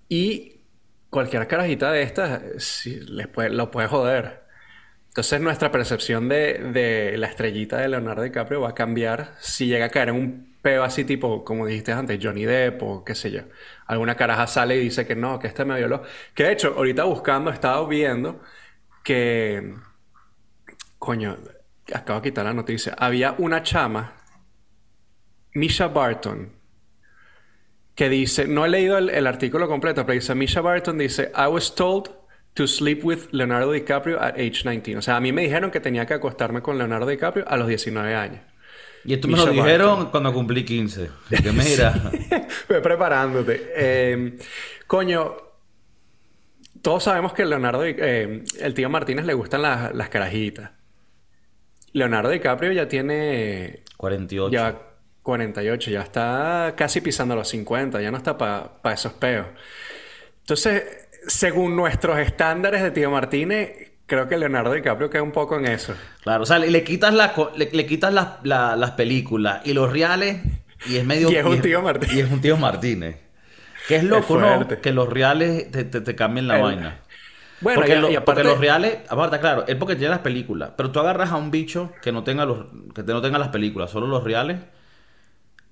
[0.08, 0.60] Y
[1.08, 4.40] cualquier carajita de estas sí, les puede- lo puede joder.
[5.10, 9.86] Entonces nuestra percepción de, de la estrellita de Leonardo DiCaprio va a cambiar si llega
[9.86, 13.32] a caer en un peo así tipo, como dijiste antes, Johnny Depp o qué sé
[13.32, 13.40] yo.
[13.86, 16.04] Alguna caraja sale y dice que no, que este me violó.
[16.32, 18.40] Que de hecho, ahorita buscando, he estado viendo
[19.02, 19.74] que...
[21.00, 21.38] Coño,
[21.92, 22.94] acabo de quitar la noticia.
[22.96, 24.14] Había una chama,
[25.54, 26.52] Misha Barton,
[27.96, 31.48] que dice, no he leído el, el artículo completo, pero dice, Misha Barton dice, I
[31.48, 32.19] was told
[32.54, 34.98] to sleep with Leonardo DiCaprio at age 19.
[34.98, 37.68] O sea, a mí me dijeron que tenía que acostarme con Leonardo DiCaprio a los
[37.68, 38.40] 19 años.
[39.04, 40.10] Y esto me lo dijeron Barton.
[40.10, 41.10] cuando cumplí 15.
[41.30, 42.10] Que mira,
[42.68, 43.72] Ve preparándote.
[43.74, 44.36] Eh,
[44.86, 45.36] coño,
[46.82, 50.72] todos sabemos que Leonardo, eh, el tío Martínez le gustan las, las carajitas.
[51.92, 54.52] Leonardo DiCaprio ya tiene 48.
[54.52, 54.90] ya
[55.22, 59.46] 48, ya está casi pisando los 50, ya no está para esos peos.
[60.40, 65.66] Entonces, según nuestros estándares de tío Martínez, creo que Leonardo DiCaprio queda un poco en
[65.66, 65.94] eso.
[66.22, 69.72] Claro, o sea, le, le quitas, la, le, le quitas las, la- las películas y
[69.72, 70.38] los reales
[70.86, 71.30] y es medio...
[71.32, 72.14] Y es un tío Martínez.
[72.16, 73.16] Y es un tío Martínez.
[73.88, 74.66] Que es loco, ¿no?
[74.68, 76.98] Que los reales te, te, te cambien la El- vaina.
[77.62, 80.20] Bueno, porque, y- lo- y aparte- porque los reales, aparte, claro, él porque tiene las
[80.20, 83.48] películas, pero tú agarras a un bicho que no tenga los, que no tenga las
[83.48, 84.58] películas, solo los reales.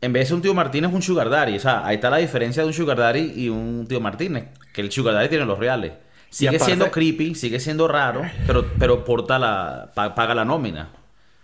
[0.01, 1.57] En vez de un tío Martínez, es un Sugar Daddy.
[1.57, 4.45] O sea, ahí está la diferencia de un Sugar Daddy y un tío Martínez.
[4.73, 5.93] Que el Sugar Daddy tiene los reales.
[6.31, 10.91] Sigue aparte- siendo creepy, sigue siendo raro, pero, pero porta la, pa- paga la nómina.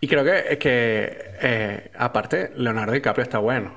[0.00, 3.74] Y creo que, que eh, aparte, Leonardo DiCaprio está bueno.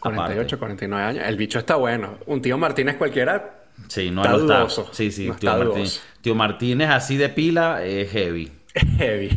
[0.00, 0.56] 48, Aparte.
[0.58, 1.24] 49 años.
[1.26, 2.18] El bicho está bueno.
[2.26, 3.64] Un tío Martínez cualquiera.
[3.88, 4.58] Sí, no Está lo está.
[4.60, 4.88] dudoso.
[4.92, 6.00] Sí, sí, No tío, está Martín- dudoso.
[6.20, 8.52] tío Martínez así de pila es heavy.
[8.98, 9.30] Heavy.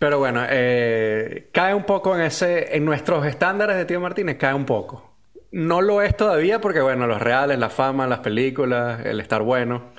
[0.00, 4.54] Pero bueno, eh, cae un poco en ese, en nuestros estándares de Tío Martínez, cae
[4.54, 5.14] un poco.
[5.52, 9.92] No lo es todavía porque, bueno, los reales, la fama, las películas, el estar bueno.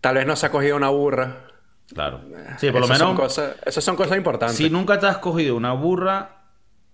[0.00, 1.48] Tal vez no se ha cogido una burra.
[1.92, 2.20] Claro.
[2.58, 4.56] Sí, por lo Esas son menos, cosas, esas son cosas importantes.
[4.56, 6.44] si nunca te has cogido una burra,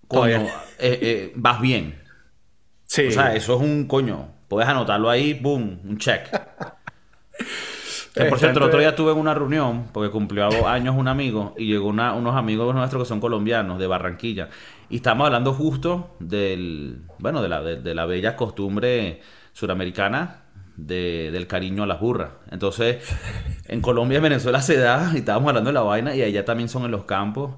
[0.08, 0.46] coño,
[0.78, 2.02] eh, eh, vas bien.
[2.86, 3.08] Sí.
[3.08, 4.30] O sea, eso es un coño.
[4.48, 6.28] Puedes anotarlo ahí, boom, un check.
[8.28, 11.66] Por cierto, el otro día estuve en una reunión, porque cumplió años un amigo, y
[11.66, 14.48] llegó una- unos amigos nuestros que son colombianos, de Barranquilla.
[14.88, 19.20] Y estábamos hablando justo del, bueno, de la, de, de la bella costumbre
[19.52, 20.42] suramericana
[20.76, 22.30] de- del cariño a las burras.
[22.50, 22.98] Entonces,
[23.66, 26.44] en Colombia y en Venezuela se da, y estábamos hablando de la vaina, y allá
[26.44, 27.52] también son en los campos.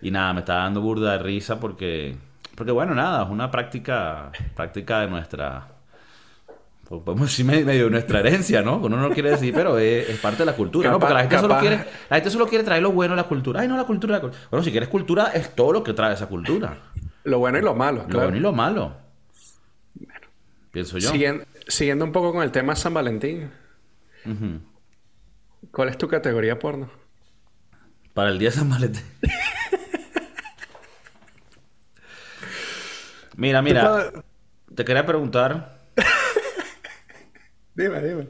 [0.00, 2.16] Y nada, me está dando burda de risa porque,
[2.54, 5.68] porque bueno, nada, es una práctica, práctica de nuestra,
[6.88, 8.78] podemos decir medio nuestra herencia, ¿no?
[8.78, 10.98] Uno no quiere decir, pero es, es parte de la cultura, ¿no?
[10.98, 13.60] Porque la gente, solo quiere, la gente solo quiere traer lo bueno de la cultura.
[13.60, 14.42] Ay, no, la cultura, la cultura.
[14.50, 16.78] Bueno, si quieres cultura, es todo lo que trae esa cultura.
[17.24, 18.96] Lo bueno y lo malo, Lo bueno y lo malo.
[20.70, 21.10] Pienso yo.
[21.66, 23.50] Siguiendo un poco con el tema San Valentín.
[25.70, 26.88] ¿Cuál es tu categoría porno?
[28.14, 29.04] Para el día de San Valentín.
[33.36, 34.10] mira, mira.
[34.74, 35.77] Te quería preguntar.
[37.78, 38.28] Dime, dime.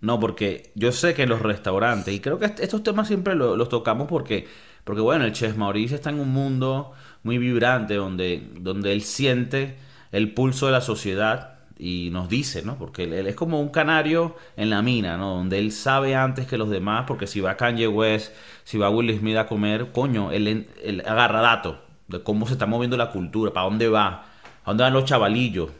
[0.00, 3.56] No, porque yo sé que los restaurantes, y creo que est- estos temas siempre lo-
[3.56, 4.46] los tocamos porque,
[4.84, 9.78] porque bueno, el chef Mauricio está en un mundo muy vibrante donde, donde él siente
[10.12, 12.76] el pulso de la sociedad y nos dice, ¿no?
[12.78, 15.36] Porque él, es como un canario en la mina, ¿no?
[15.36, 18.32] Donde él sabe antes que los demás, porque si va Kanye West,
[18.64, 21.78] si va Will Smith a comer, coño, él, él agarra datos
[22.08, 24.06] de cómo se está moviendo la cultura, para dónde va,
[24.64, 25.70] a dónde van los chavalillos.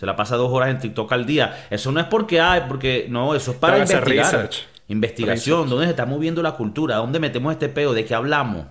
[0.00, 1.66] Se la pasa dos horas en TikTok al día.
[1.68, 4.06] Eso no es porque hay, porque no, eso es para investigar.
[4.06, 4.66] research.
[4.88, 6.96] Investigación, ¿dónde se está moviendo la cultura?
[6.96, 7.92] ¿Dónde metemos este peo?
[7.92, 8.64] ¿De qué hablamos?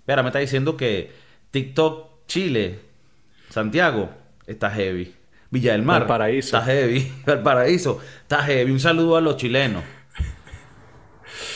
[0.00, 1.10] Espera, me está diciendo que
[1.52, 2.80] TikTok, Chile,
[3.48, 4.10] Santiago,
[4.46, 5.14] está heavy.
[5.48, 6.58] Villa del Mar, Valparaíso.
[6.58, 7.10] está heavy.
[7.26, 8.70] Valparaíso, está heavy.
[8.70, 9.84] Un saludo a los chilenos.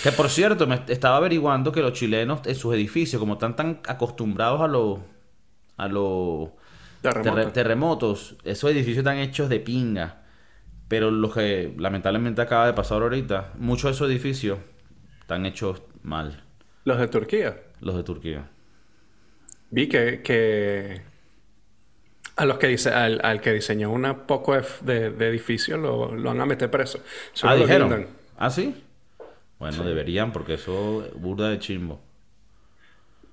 [0.02, 3.80] Que por cierto, me estaba averiguando que los chilenos en sus edificios, como están tan
[3.86, 5.00] acostumbrados a los
[5.76, 6.48] a los
[7.02, 7.34] Terremoto.
[7.42, 10.22] terre- terremotos, esos edificios están hechos de pinga.
[10.88, 14.58] Pero lo que lamentablemente acaba de pasar ahorita, muchos de esos edificios
[15.20, 16.42] están hechos mal,
[16.84, 17.60] Los de Turquía.
[17.80, 18.50] los de Turquía.
[19.70, 21.02] Vi que, que
[22.36, 26.30] a los que dice, al, al que diseñó una poco de, de, edificio lo, lo
[26.30, 26.98] van a meter preso.
[27.34, 28.06] Solo ah, dijeron.
[28.36, 28.82] ¿Ah, sí?
[29.60, 32.00] Bueno, deberían, porque eso es burda de chimbo.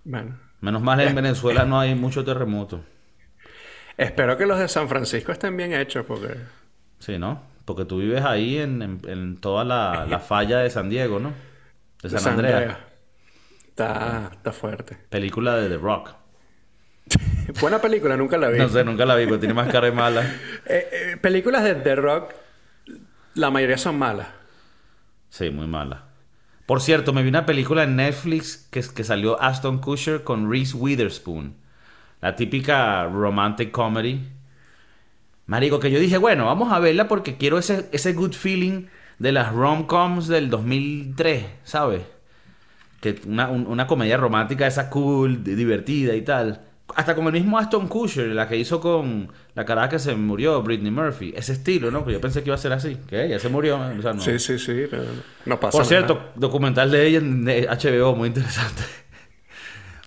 [0.03, 0.37] Bueno.
[0.61, 2.83] Menos mal en Venezuela no hay mucho terremoto.
[3.97, 6.35] Espero que los de San Francisco estén bien hechos porque...
[6.99, 7.41] Sí, ¿no?
[7.65, 11.33] Porque tú vives ahí en, en- en toda la, la falla de San Diego, ¿no?
[12.03, 12.77] De San, San Andreas.
[13.69, 14.97] Está, está fuerte.
[15.09, 16.11] Película de The Rock.
[17.61, 18.59] Buena película, nunca la vi.
[18.59, 20.21] No sé, nunca la vi, porque tiene más cara de mala.
[20.69, 22.33] Eh, eh, películas de The Rock,
[23.35, 24.27] la mayoría son malas.
[25.29, 26.03] Sí, muy mala.
[26.65, 30.75] Por cierto, me vi una película en Netflix que, que salió Aston Kutcher con Reese
[30.75, 31.55] Witherspoon.
[32.21, 34.21] La típica romantic comedy.
[35.45, 38.87] Marico, que yo dije, bueno, vamos a verla porque quiero ese, ese good feeling
[39.19, 42.01] de las rom-coms del 2003, ¿sabes?
[42.99, 46.61] Que una, un- una comedia romántica esa cool, di- divertida y tal.
[46.95, 50.61] Hasta con el mismo Aston Kutcher, la que hizo con la cara que se murió,
[50.63, 51.33] Britney Murphy.
[51.35, 52.03] Ese estilo, ¿no?
[52.05, 52.97] Que yo pensé que iba a ser así.
[53.07, 53.77] Que ella se murió.
[53.77, 54.21] o sea, no.
[54.21, 54.83] Sí, sí, sí.
[55.45, 56.31] no pasa Por cierto, nada.
[56.35, 58.83] documental de ella en HBO, muy interesante.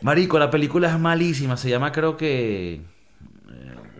[0.02, 1.56] Marico, la película es malísima.
[1.56, 2.74] Se llama, creo que.
[2.74, 2.80] eh,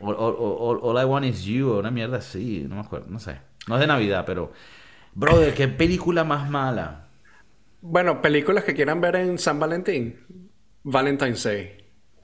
[0.00, 2.64] All, All- All- All I Want Is You, o una mierda así.
[2.68, 3.38] No me acuerdo, no sé.
[3.68, 4.52] No es de Navidad, pero.
[5.14, 7.08] Brother, qué película más mala.
[7.82, 10.16] Bueno, películas que quieran ver en San Valentín.
[10.84, 11.76] Valentine's Day.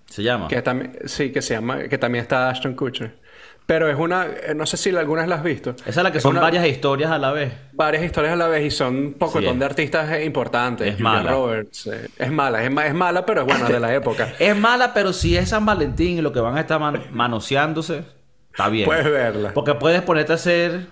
[0.06, 0.48] Se llama.
[0.48, 0.62] Que
[1.06, 3.18] sí, que se llama, que también está Ashton Kutcher.
[3.66, 5.70] Pero es una, eh, no sé si algunas las has visto.
[5.84, 7.52] Esa es la que Es son una- varias historias a la vez.
[7.72, 9.58] varias historias a la vez y son un pocotón Sí.
[9.58, 10.86] de artistas eh, importantes.
[10.86, 11.30] Es Julia mala.
[11.32, 11.86] Roberts.
[11.88, 14.28] eh, es mala, es, ma- es mala, pero es buena de la época.
[14.38, 18.04] Es mala, pero si es San Valentín y lo que van a estar man- manoseándose,
[18.52, 18.86] está bien.
[18.86, 19.50] Puedes verla.
[19.52, 20.86] Porque puedes ponerte a hacer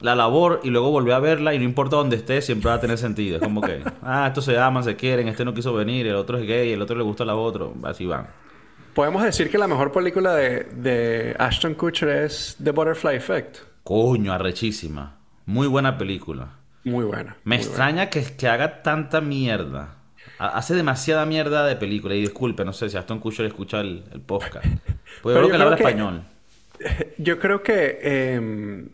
[0.00, 2.80] la labor y luego volver a verla y no importa dónde estés, siempre va a
[2.80, 3.36] tener sentido.
[3.36, 6.38] Es como que, ah, estos se aman, se quieren, este no quiso venir, el otro
[6.38, 8.26] es gay, el otro le gusta la otro, así van.
[8.96, 13.58] Podemos decir que la mejor película de, de Ashton Kutcher es The Butterfly Effect.
[13.84, 15.18] Coño, arrechísima.
[15.44, 16.48] Muy buena película.
[16.82, 17.36] Muy buena.
[17.44, 19.96] Me muy extraña que, que haga tanta mierda.
[20.38, 22.14] Ha- Hace demasiada mierda de película.
[22.14, 24.66] Y disculpe, no sé si Aston Kutcher escucha el, el podcast.
[25.22, 26.22] Pues yo creo que él habla español.
[27.18, 28.84] Yo creo que eh,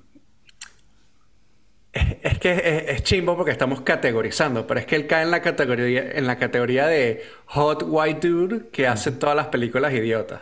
[1.92, 5.42] es, que es, es chimbo porque estamos categorizando, pero es que él cae en la
[5.42, 10.40] categoría, en la categoría de hot white dude que hace todas las películas idiotas.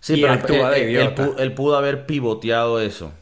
[0.00, 1.30] Sí, y pero actúa de él, idiota.
[1.38, 3.12] él pudo haber pivoteado eso.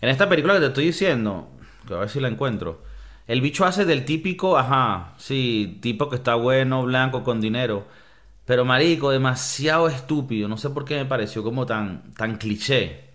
[0.00, 1.50] En esta película que te estoy diciendo,
[1.86, 2.82] que a ver si la encuentro,
[3.26, 7.86] el bicho hace del típico, ajá, sí, tipo que está bueno, blanco, con dinero.
[8.44, 10.48] Pero marico, demasiado estúpido.
[10.48, 13.09] No sé por qué me pareció como tan, tan cliché.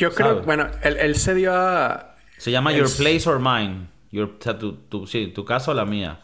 [0.00, 0.44] Yo creo, ¿Sabes?
[0.46, 2.16] bueno, él, él se dio a...
[2.38, 3.88] Se llama Your Place or Mine.
[4.10, 6.20] Your, o sea, tu, tu- sí, tu casa o la mía.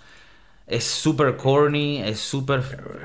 [0.66, 2.62] Es súper corny, es súper...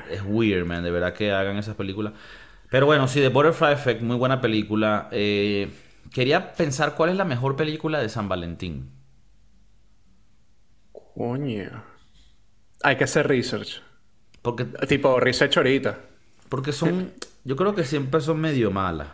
[0.10, 2.14] Es weird, man, de verdad que hagan esas películas.
[2.70, 5.10] Pero bueno, sí, The Butterfly Effect, muy buena película.
[5.12, 5.70] Eh,
[6.14, 8.92] quería pensar cuál es la mejor película de San Valentín.
[11.16, 11.84] Coño.
[12.84, 13.82] Hay que hacer research.
[14.42, 16.00] Porque, Tipo, research ahorita.
[16.50, 17.14] porque son...
[17.44, 19.08] Yo creo que siempre son medio malas.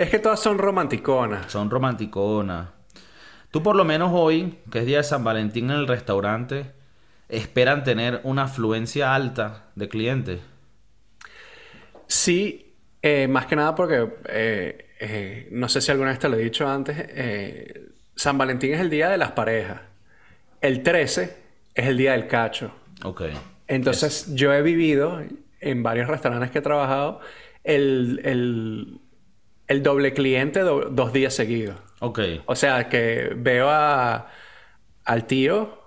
[0.00, 1.52] Es que todas son romanticonas.
[1.52, 2.70] Son romanticonas.
[3.50, 6.70] Tú por lo menos hoy, que es día de San Valentín en el restaurante,
[7.28, 10.40] esperan tener una afluencia alta de clientes.
[12.06, 16.36] Sí, eh, más que nada porque, eh, eh, no sé si alguna vez te lo
[16.36, 16.96] he dicho antes,
[18.16, 19.82] San Valentín es el día de las parejas.
[20.62, 21.36] El 13
[21.74, 22.72] es el día del cacho.
[23.04, 23.24] Ok.
[23.66, 25.22] Entonces, yo he vivido
[25.60, 27.20] en varios restaurantes que he trabajado
[27.64, 28.98] el, el-
[29.70, 31.76] el doble cliente do- dos días seguidos.
[32.00, 32.18] Ok.
[32.46, 34.26] O sea, que veo a,
[35.04, 35.78] al tío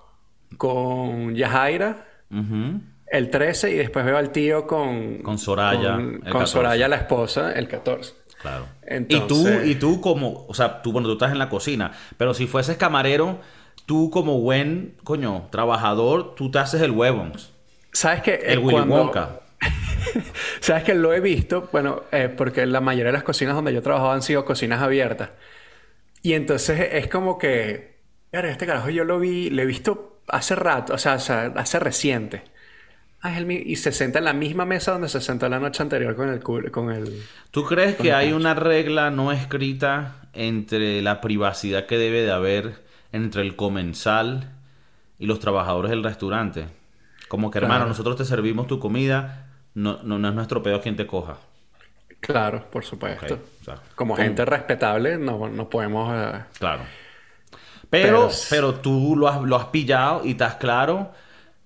[0.58, 2.80] con Yajaira Ujú.
[3.08, 5.18] el 13 y después veo al tío con...
[5.24, 6.52] Con Soraya, Con, el con 14.
[6.52, 8.14] Soraya, la esposa, el 14.
[8.42, 8.66] Claro.
[8.84, 11.92] Entonces- Y tú, y tú como, o sea, tú, bueno, tú estás en la cocina,
[12.18, 13.40] pero si fueses camarero,
[13.86, 17.52] tú como buen, coño, trabajador, tú te haces el huevons.
[17.92, 19.40] ¿Sabes que El Willy Wonka.
[20.60, 21.70] ¿Sabes que lo he visto?
[21.72, 24.82] Bueno, eh, porque la mayoría de las cocinas donde yo he trabajado han sido cocinas
[24.82, 25.30] abiertas.
[26.22, 27.98] Y entonces es como que...
[28.32, 32.44] "Verga, este carajo yo lo vi, lo he visto hace rato, o sea, hace reciente.
[33.22, 36.16] Ah, el y se senta en la misma mesa donde se sentó la noche anterior
[36.16, 36.40] con el...
[36.42, 37.24] Con el...
[37.52, 42.84] ¿Tú crees que hay una regla no escrita entre la privacidad que debe de haber
[43.14, 44.50] entre el comensal
[45.20, 46.66] y los trabajadores del restaurante?
[47.30, 47.90] Como que, hermano, Claro.
[47.90, 51.38] nosotros te servimos tu comida, no, no, no es nuestro pedo quien te coja.
[52.20, 53.34] Claro, por supuesto.
[53.36, 54.24] Ok, o sea, Como ¿cómo?
[54.26, 56.12] gente respetable no, no podemos...
[56.16, 56.84] eh, Claro.
[57.90, 61.12] Pero, Pero- pero tú lo has, lo has pillado y estás claro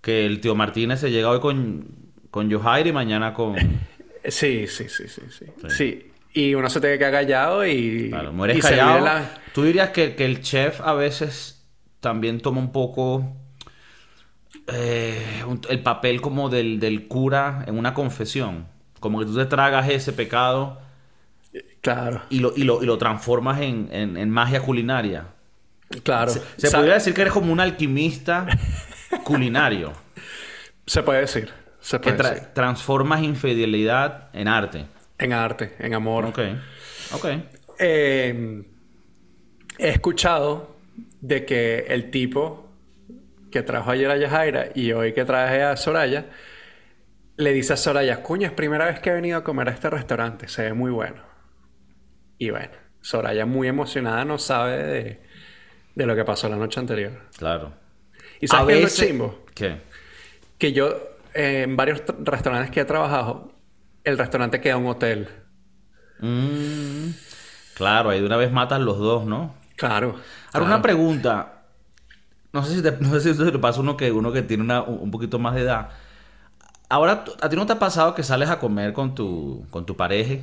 [0.02, 1.88] que el tío Martínez se llega hoy con,
[2.32, 3.56] con Yohair y mañana con...
[4.26, 5.46] Sí, sí, sí, sí, sí.
[5.70, 6.12] Sí.
[6.34, 8.10] Y uno se tiene que quedar callado y...
[8.10, 9.06] Claro, mueres y callado.
[9.06, 11.66] la- Tú dirías que, que el chef a veces
[12.02, 13.24] también toma un poco
[14.68, 18.68] eh, el papel como del, del cura en una confesión.
[19.00, 20.80] Como que tú te tragas ese pecado
[21.82, 25.28] Claro, y lo, y lo, y lo transformas en, en- en magia culinaria.
[26.04, 26.34] claro.
[26.58, 28.46] Se, podría decir que eres como un alquimista
[29.24, 29.94] culinario.
[30.86, 31.50] Se puede decir.
[31.80, 32.48] Se Que puede tra- decir.
[32.54, 34.86] transformas infidelidad en arte.
[35.20, 36.26] En arte, en amor.
[36.26, 36.40] Ok.
[37.14, 37.26] Ok.
[37.80, 38.64] Eh,
[39.78, 40.76] he escuchado
[41.22, 42.67] de que el tipo
[43.58, 46.28] que trajo ayer a Yajaira y hoy que traje a Soraya,
[47.38, 49.90] le dice a Soraya, coño, es primera vez que he venido a comer a este
[49.90, 51.24] restaurante, se ve muy bueno.
[52.38, 55.22] Y bueno, Soraya muy emocionada no sabe de,
[55.96, 57.14] de lo que pasó la noche anterior.
[57.36, 57.74] Claro.
[58.40, 59.46] ¿Y sabes qué es veces- chimbo?
[59.56, 59.78] ¿Qué?
[60.60, 60.90] Que yo,
[61.34, 63.54] eh, en varios restaurantes que he trabajado,
[64.04, 65.30] el restaurante queda un hotel.
[66.20, 67.10] Mm,
[67.76, 69.56] claro, ahí de una vez matan los dos, ¿no?
[69.76, 70.10] Claro.
[70.10, 70.66] Ahora, claro.
[70.66, 71.54] una pregunta.
[72.54, 74.82] No sé si te, no sé si le pasa uno que, uno que tiene una,
[74.82, 75.90] un poquito más de edad.
[76.90, 79.98] Ahora, ¿a ti no te ha pasado que sales a comer con tu, con tu
[79.98, 80.36] pareja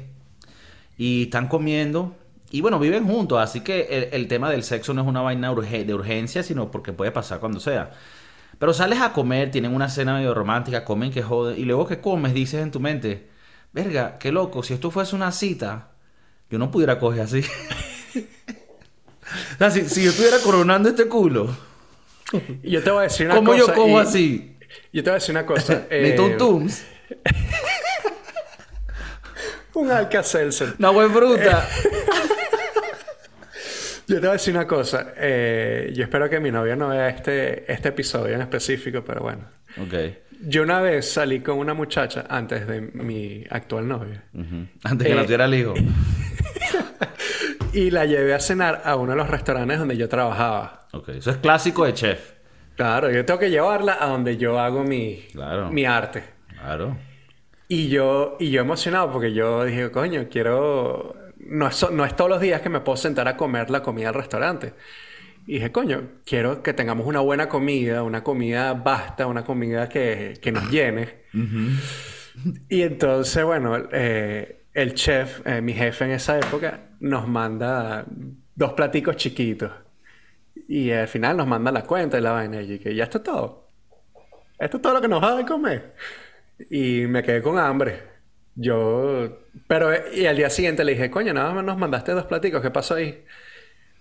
[0.98, 2.14] y están comiendo?
[2.50, 5.94] Y bueno, viven juntos, así que el, tema del sexo no es una vaina de
[5.94, 7.90] urgencia, sino porque puede pasar cuando sea.
[8.58, 12.00] Pero sales a comer, tienen una cena medio romántica, comen que joden, y luego que
[12.00, 13.28] comes dices en tu mente,
[13.72, 15.92] verga, qué loco, si esto fuese una cita,
[16.50, 17.40] yo no pudiera coger así.
[19.54, 21.48] o sea, si yo estuviera coronando este culo,
[22.62, 23.66] Y yo te voy a decir una ¿cómo cosa.
[23.66, 24.56] yo como y- así?
[24.92, 25.86] Yo te voy a decir una cosa.
[25.90, 26.84] eh, un Tums,
[29.74, 30.74] un Alka-Seltzer.
[30.78, 31.68] una buena fruta.
[34.06, 35.14] Yo te voy a decir una cosa.
[35.16, 39.48] eh, yo espero que mi novia no vea este, este episodio en específico, pero bueno.
[39.80, 39.94] ok.
[40.46, 44.22] Yo una vez salí con una muchacha antes de mi actual novia.
[44.34, 44.66] Ujú.
[44.82, 45.72] Antes que Eh, naciera el hijo.
[47.74, 50.86] Y la llevé a cenar a uno de los restaurantes donde yo trabajaba.
[50.92, 52.32] Ok, eso es clásico de chef.
[52.76, 55.70] Claro, yo tengo que llevarla a donde yo hago mi, Claro.
[55.70, 56.24] mi arte.
[56.48, 56.96] Claro.
[57.68, 61.14] Y yo, y yo emocionado porque yo dije, coño, quiero...
[61.38, 64.08] No es, no es todos los días que me puedo sentar a comer la comida
[64.08, 64.72] al restaurante.
[65.46, 70.38] Y dije, coño, quiero que tengamos una buena comida, una comida vasta, una comida que,
[70.40, 71.24] que nos llene.
[72.70, 78.04] Y entonces, bueno, eh, el chef, eh, mi jefe en esa época, nos manda
[78.54, 79.70] dos platicos chiquitos.
[80.68, 82.62] Y al final nos manda la cuenta y la vaina.
[82.62, 83.68] Y que ya esto es todo.
[84.58, 85.94] Esto es todo lo que nos va a comer.
[86.70, 88.02] Y me quedé con hambre.
[88.54, 89.38] Yo...
[89.66, 89.90] Pero...
[90.14, 92.62] Y al día siguiente le dije, coño, nada más nos mandaste dos platicos.
[92.62, 93.22] ¿Qué pasó ahí?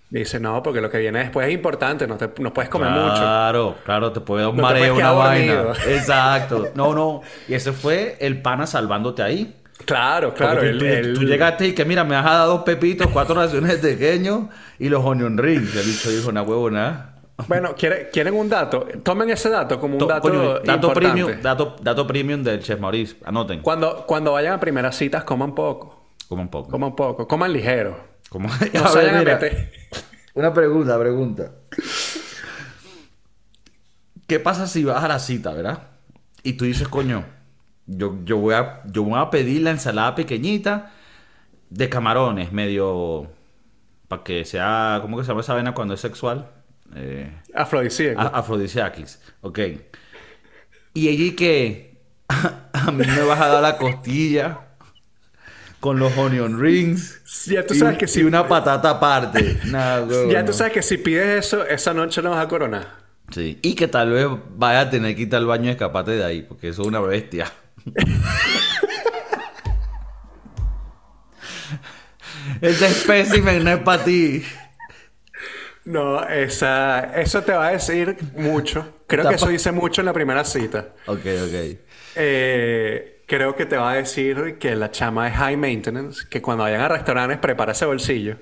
[0.09, 2.07] Dice, no, porque lo que viene después es importante.
[2.07, 3.15] No, te, no puedes comer mucho.
[3.15, 5.73] Claro, claro, te puede dar un No mareo, una vaina.
[5.89, 6.71] Exacto.
[6.73, 7.21] No, no.
[7.49, 9.59] Y ese fue el pana salvándote ahí.
[9.85, 10.61] Claro, claro.
[10.61, 13.81] El- tú, el- tú llegaste y que mira, me has dado dos pepitos, cuatro raciones
[13.81, 15.75] de pequeño y los onion rings.
[15.75, 17.09] El bicho dijo, una huevona.
[17.47, 18.87] Bueno, ¿quiere- ¿quieren un dato?
[19.03, 20.99] Tomen ese dato como un To- dato coño, dato importante.
[20.99, 23.15] premium, dato, dato premium del chef Maurice.
[23.25, 23.61] Anoten.
[23.61, 26.07] Cuando, cuando vayan a primeras citas, coman poco.
[26.29, 26.69] Como un poco.
[26.69, 27.27] Coman poco.
[27.27, 27.97] Coman ligero.
[28.29, 28.47] Como...
[28.47, 28.53] No
[28.85, 29.33] A se ver, vayan a mira.
[29.33, 29.71] meter.
[30.35, 31.51] Una pregunta, pregunta.
[34.27, 35.83] ¿Qué pasa si vas a la cita, verdad?
[36.43, 37.25] Y tú dices, coño,
[37.87, 40.91] yo, yo, voy a, yo voy a pedir la ensalada pequeñita
[41.69, 43.29] de camarones, medio...
[44.07, 44.99] Para que sea...
[45.01, 46.49] ¿Cómo que se llama esa vena cuando es sexual?
[46.95, 48.21] Eh, Afrodisíaco.
[48.21, 49.19] a- afrodisiakis.
[49.41, 49.59] Ok.
[50.93, 51.97] Y allí que...
[52.73, 54.59] a mí me vas a dar la costilla
[55.79, 57.21] con los onion rings.
[57.47, 59.59] Ya tú y- sabes que y si- una patata aparte.
[59.65, 60.45] Ya no.
[60.45, 62.87] tú sabes que si pides eso, esa noche no vas a coronar.
[63.31, 66.23] Sí, y que tal vez vaya a tener que ir al baño y escaparte de
[66.23, 67.51] ahí, porque eso es una bestia.
[72.61, 74.43] Ese espécimen no es para ti.
[75.85, 79.01] No, esa, eso te va a decir mucho.
[79.07, 80.89] Creo que eso dice mucho en la primera cita.
[81.07, 81.77] Ok, ok.
[82.15, 86.63] Eh, creo que te va a decir que la chama es high maintenance, que cuando
[86.63, 88.37] vayan a restaurantes prepara ese bolsillo.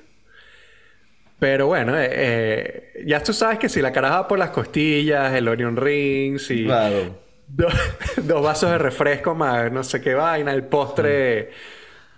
[1.40, 5.48] Pero bueno, eh, eh, ya tú sabes que si la caraja por las costillas, el
[5.48, 7.21] onion rings y Claro.
[7.56, 7.74] Dos,
[8.18, 11.52] dos vasos de refresco más no sé qué vaina, el postre,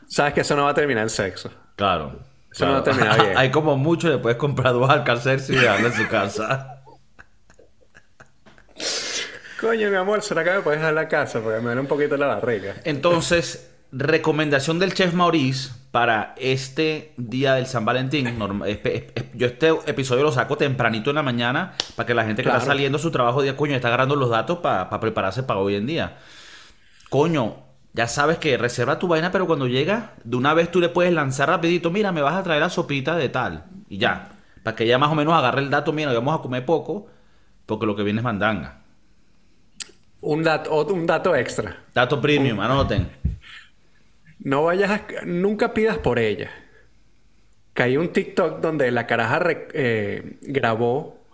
[0.07, 1.51] sabes que eso no va a terminar en sexo.
[1.75, 2.19] Claro.
[2.51, 3.33] Eso no va a terminar bien.
[3.37, 6.83] Hay como mucho, le puedes comprar dos alcacerces y dejarlo en su casa.
[9.59, 11.39] Coño, mi amor, ¿será que me puedes dar la casa?
[11.39, 12.75] Porque me duele un poquito la barriga.
[12.83, 18.27] Entonces, recomendación del chef Maurice para este día del San Valentín.
[19.35, 22.59] Yo este episodio lo saco tempranito en la mañana para que la gente que está
[22.59, 25.85] saliendo a su trabajo día, coño, está agarrando los datos para prepararse para hoy en
[25.85, 26.17] día.
[27.09, 27.57] Coño,
[27.93, 31.13] ya sabes que reserva tu vaina, pero cuando llega, de una vez tú le puedes
[31.13, 33.65] lanzar rapidito, mira, me vas a traer la sopita de tal.
[33.87, 34.29] Y ya.
[34.63, 37.05] Para que ella más o menos agarre el dato, mira, vamos a comer poco,
[37.67, 38.79] porque lo que viene es mandanga.
[40.21, 41.83] Un dato, un dato extra.
[41.93, 43.22] Dato premium, anoten.
[44.43, 45.05] No vayas a...
[45.25, 46.51] Nunca pidas por ella.
[47.73, 51.25] Caí un TikTok donde la caraja re- eh, grabó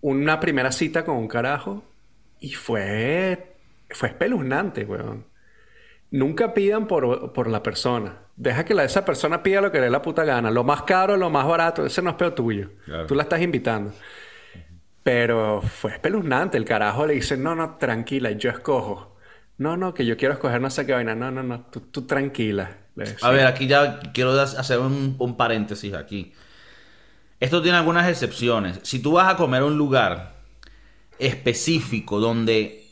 [0.00, 1.84] una primera cita con un carajo
[2.40, 3.54] y fue...
[3.90, 5.24] Fue espeluznante, weón.
[6.10, 8.18] Nunca pidan por, por la persona.
[8.36, 10.50] Deja que la, esa persona pida lo que le dé la puta gana.
[10.50, 11.86] Lo más caro, lo más barato.
[11.86, 12.70] Ese no es peor tuyo.
[12.84, 13.06] Claro.
[13.06, 13.92] Tú la estás invitando.
[15.02, 16.56] Pero fue espeluznante.
[16.58, 19.17] El carajo le dice, no, no, tranquila, yo escojo.
[19.58, 21.14] No, no, que yo quiero escoger no sé qué vaina.
[21.14, 22.78] No, no, no, tú, tú tranquila.
[23.22, 26.32] A ver, aquí ya quiero hacer un, un paréntesis aquí.
[27.40, 28.80] Esto tiene algunas excepciones.
[28.82, 30.34] Si tú vas a comer a un lugar
[31.18, 32.86] específico donde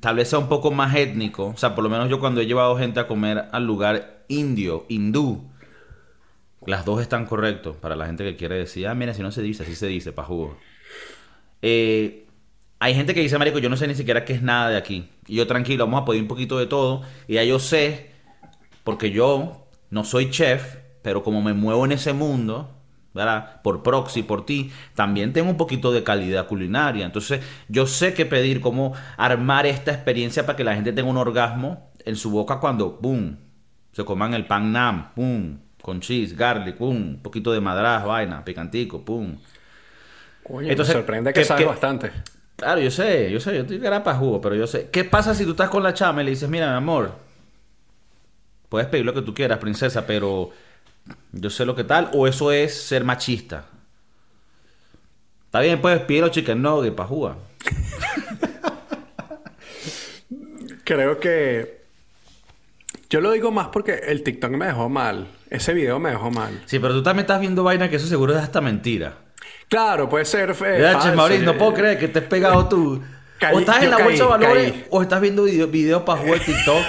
[0.00, 2.46] tal vez sea un poco más étnico, o sea, por lo menos yo cuando he
[2.46, 5.50] llevado gente a comer al lugar indio, hindú,
[6.66, 9.42] las dos están correctos para la gente que quiere decir, ah, mira, si no se
[9.42, 10.66] dice, así se dice, pa' jugo.
[11.62, 12.29] eh,
[12.82, 15.10] hay gente que dice, marico, yo no sé ni siquiera qué es nada de aquí.
[15.26, 17.02] Y yo tranquilo, vamos a pedir un poquito de todo.
[17.28, 18.10] Y ya yo sé,
[18.84, 22.70] porque yo no soy chef, pero como me muevo en ese mundo,
[23.12, 23.60] ¿verdad?
[23.60, 27.04] Por proxy, por ti, también tengo un poquito de calidad culinaria.
[27.04, 31.18] Entonces, yo sé qué pedir, cómo armar esta experiencia para que la gente tenga un
[31.18, 33.36] orgasmo en su boca cuando, boom,
[33.92, 38.42] se coman el pan nam, boom, con cheese, garlic, boom, un poquito de madras, vaina,
[38.42, 39.36] picantico, pum.
[40.44, 42.10] Oye, Entonces, me sorprende que, sabes bastante.
[42.60, 44.90] Claro, yo sé, yo sé, yo estoy grapa jugo, pero yo sé.
[44.90, 47.12] ¿Qué pasa si tú estás con la chama y le dices, mira, mi amor,
[48.68, 50.50] puedes pedir lo que tú quieras, princesa, pero
[51.32, 53.64] yo sé lo que tal, o eso es ser machista?
[55.46, 57.36] Está bien, puedes pedir los chicken nuggets para jugar.
[60.84, 61.80] Creo que
[63.08, 65.28] yo lo digo más porque el TikTok me dejó mal.
[65.48, 66.62] Ese video me dejó mal.
[66.66, 69.14] Sí, pero tú también estás viendo vaina que eso seguro es hasta mentira.
[69.70, 70.54] Claro, puede ser.
[70.66, 73.00] Eh, Mauricio, no puedo creer que te has pegado tú.
[73.52, 76.84] o estás en la bolsa de valores o estás viendo videos video para jugar TikTok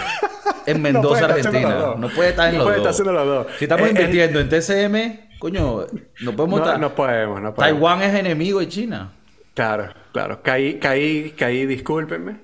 [0.65, 1.93] en Mendoza, Argentina.
[1.95, 2.99] No puede estar en los, dos.
[2.99, 3.47] Estar los dos.
[3.59, 5.85] Si estamos eh, invirtiendo en TCM, coño,
[6.21, 6.79] no podemos estar.
[6.79, 7.57] No podemos, no podemos.
[7.57, 9.11] Taiwán es enemigo de China.
[9.53, 10.41] Claro, claro.
[10.41, 12.37] Caí, caí, caí, discúlpenme.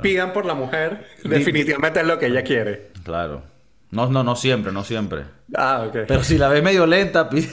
[0.00, 1.06] Pidan por la mujer.
[1.22, 2.92] Definitivamente es lo que ella quiere.
[3.04, 3.42] Claro.
[3.90, 5.24] No, no, no siempre, no siempre.
[5.54, 5.98] Ah, ok.
[6.08, 7.48] Pero si la ves medio lenta, pide.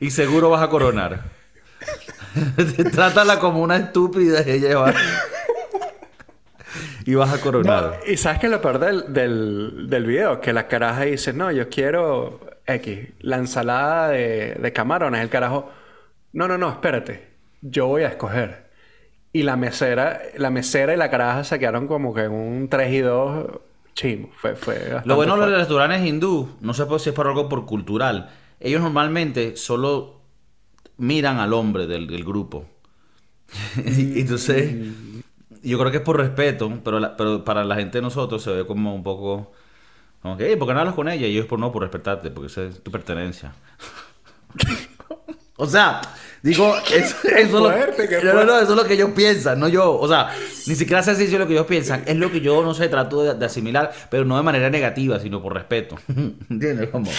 [0.00, 1.24] Y seguro vas a coronar.
[2.92, 4.94] Trátala como una estúpida y ella va...
[7.04, 8.00] y vas a coronar.
[8.06, 11.68] y sabes que lo peor del, del, del, video, que la caraja dice, no, yo
[11.68, 15.70] quiero X, la ensalada de, de camarones, el carajo,
[16.32, 17.28] no, no, no, espérate,
[17.62, 18.66] yo voy a escoger.
[19.32, 22.92] Y la mesera, la mesera y la caraja se quedaron como que en un 3
[22.92, 23.46] y 2
[23.94, 24.30] chimo.
[24.36, 27.66] Fue, fue Lo bueno de los restaurantes hindú, no sé si es por algo por
[27.66, 28.30] cultural,
[28.60, 30.16] ellos normalmente solo
[30.98, 32.64] miran al hombre del, grupo.
[33.76, 34.74] Entonces,
[35.62, 38.66] yo creo que es por respeto, pero, pero para la gente de nosotros se ve
[38.66, 39.52] como un poco...
[40.22, 41.26] Como que, ¿por qué no hablas con ella?
[41.26, 43.52] Y es por no, por respetarte, porque esa es tu pertenencia.
[45.56, 46.00] o sea,
[46.42, 49.96] digo, eso, es lo, eso es lo que ellos piensan, no yo.
[49.96, 50.30] O sea,
[50.66, 52.02] ni siquiera sé si es lo que ellos piensan.
[52.06, 55.20] Es lo que yo, no sé, trato de, de asimilar, pero no de manera negativa,
[55.20, 55.96] sino por respeto.
[56.50, 56.88] ¿Entiendes?
[56.90, 57.10] Como,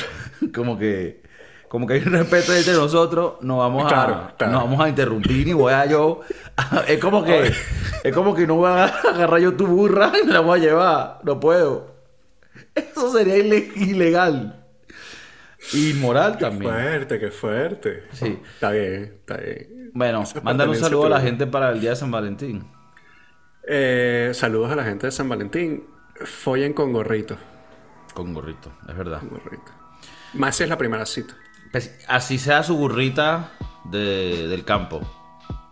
[0.53, 1.26] como que
[1.67, 5.53] como que hay un respeto entre nosotros, no vamos a, No vamos a interrumpir ni
[5.53, 6.21] voy a yo.
[6.87, 7.51] es como que,
[8.03, 10.63] es como que no voy a agarrar yo tu burra y me la voy a
[10.63, 11.19] llevar.
[11.23, 11.95] No puedo.
[12.73, 14.65] Eso sería ilegal.
[15.73, 16.71] Inmoral también.
[16.71, 18.03] Qué fuerte, qué fuerte.
[18.11, 18.39] Sí.
[18.53, 19.91] Está bien, está bien.
[19.93, 22.65] Bueno, mándale un saludo a la gente para el día de San Valentín.
[23.67, 25.85] Eh, saludos a la gente de San Valentín.
[26.23, 27.35] Follen con gorrito.
[28.13, 29.19] Con gorrito, es verdad.
[29.19, 29.71] Con gorrito.
[30.33, 31.35] Más si es la primera cita.
[32.07, 33.51] Así sea su burrita
[33.85, 35.01] del campo.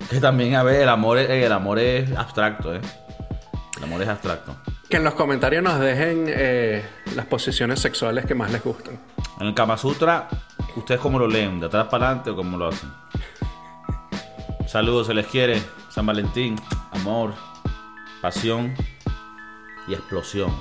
[0.09, 2.81] Que también, a ver, el amor, es, el amor es abstracto, ¿eh?
[3.77, 4.55] El amor es abstracto.
[4.89, 6.85] Que en los comentarios nos dejen eh,
[7.15, 8.99] las posiciones sexuales que más les gustan.
[9.39, 10.27] En el Kama Sutra,
[10.75, 11.59] ¿ustedes cómo lo leen?
[11.59, 12.89] ¿De atrás para adelante o cómo lo hacen?
[14.67, 15.61] Saludos, se les quiere.
[15.89, 16.55] San Valentín,
[16.91, 17.33] amor,
[18.21, 18.75] pasión
[19.87, 20.53] y explosión.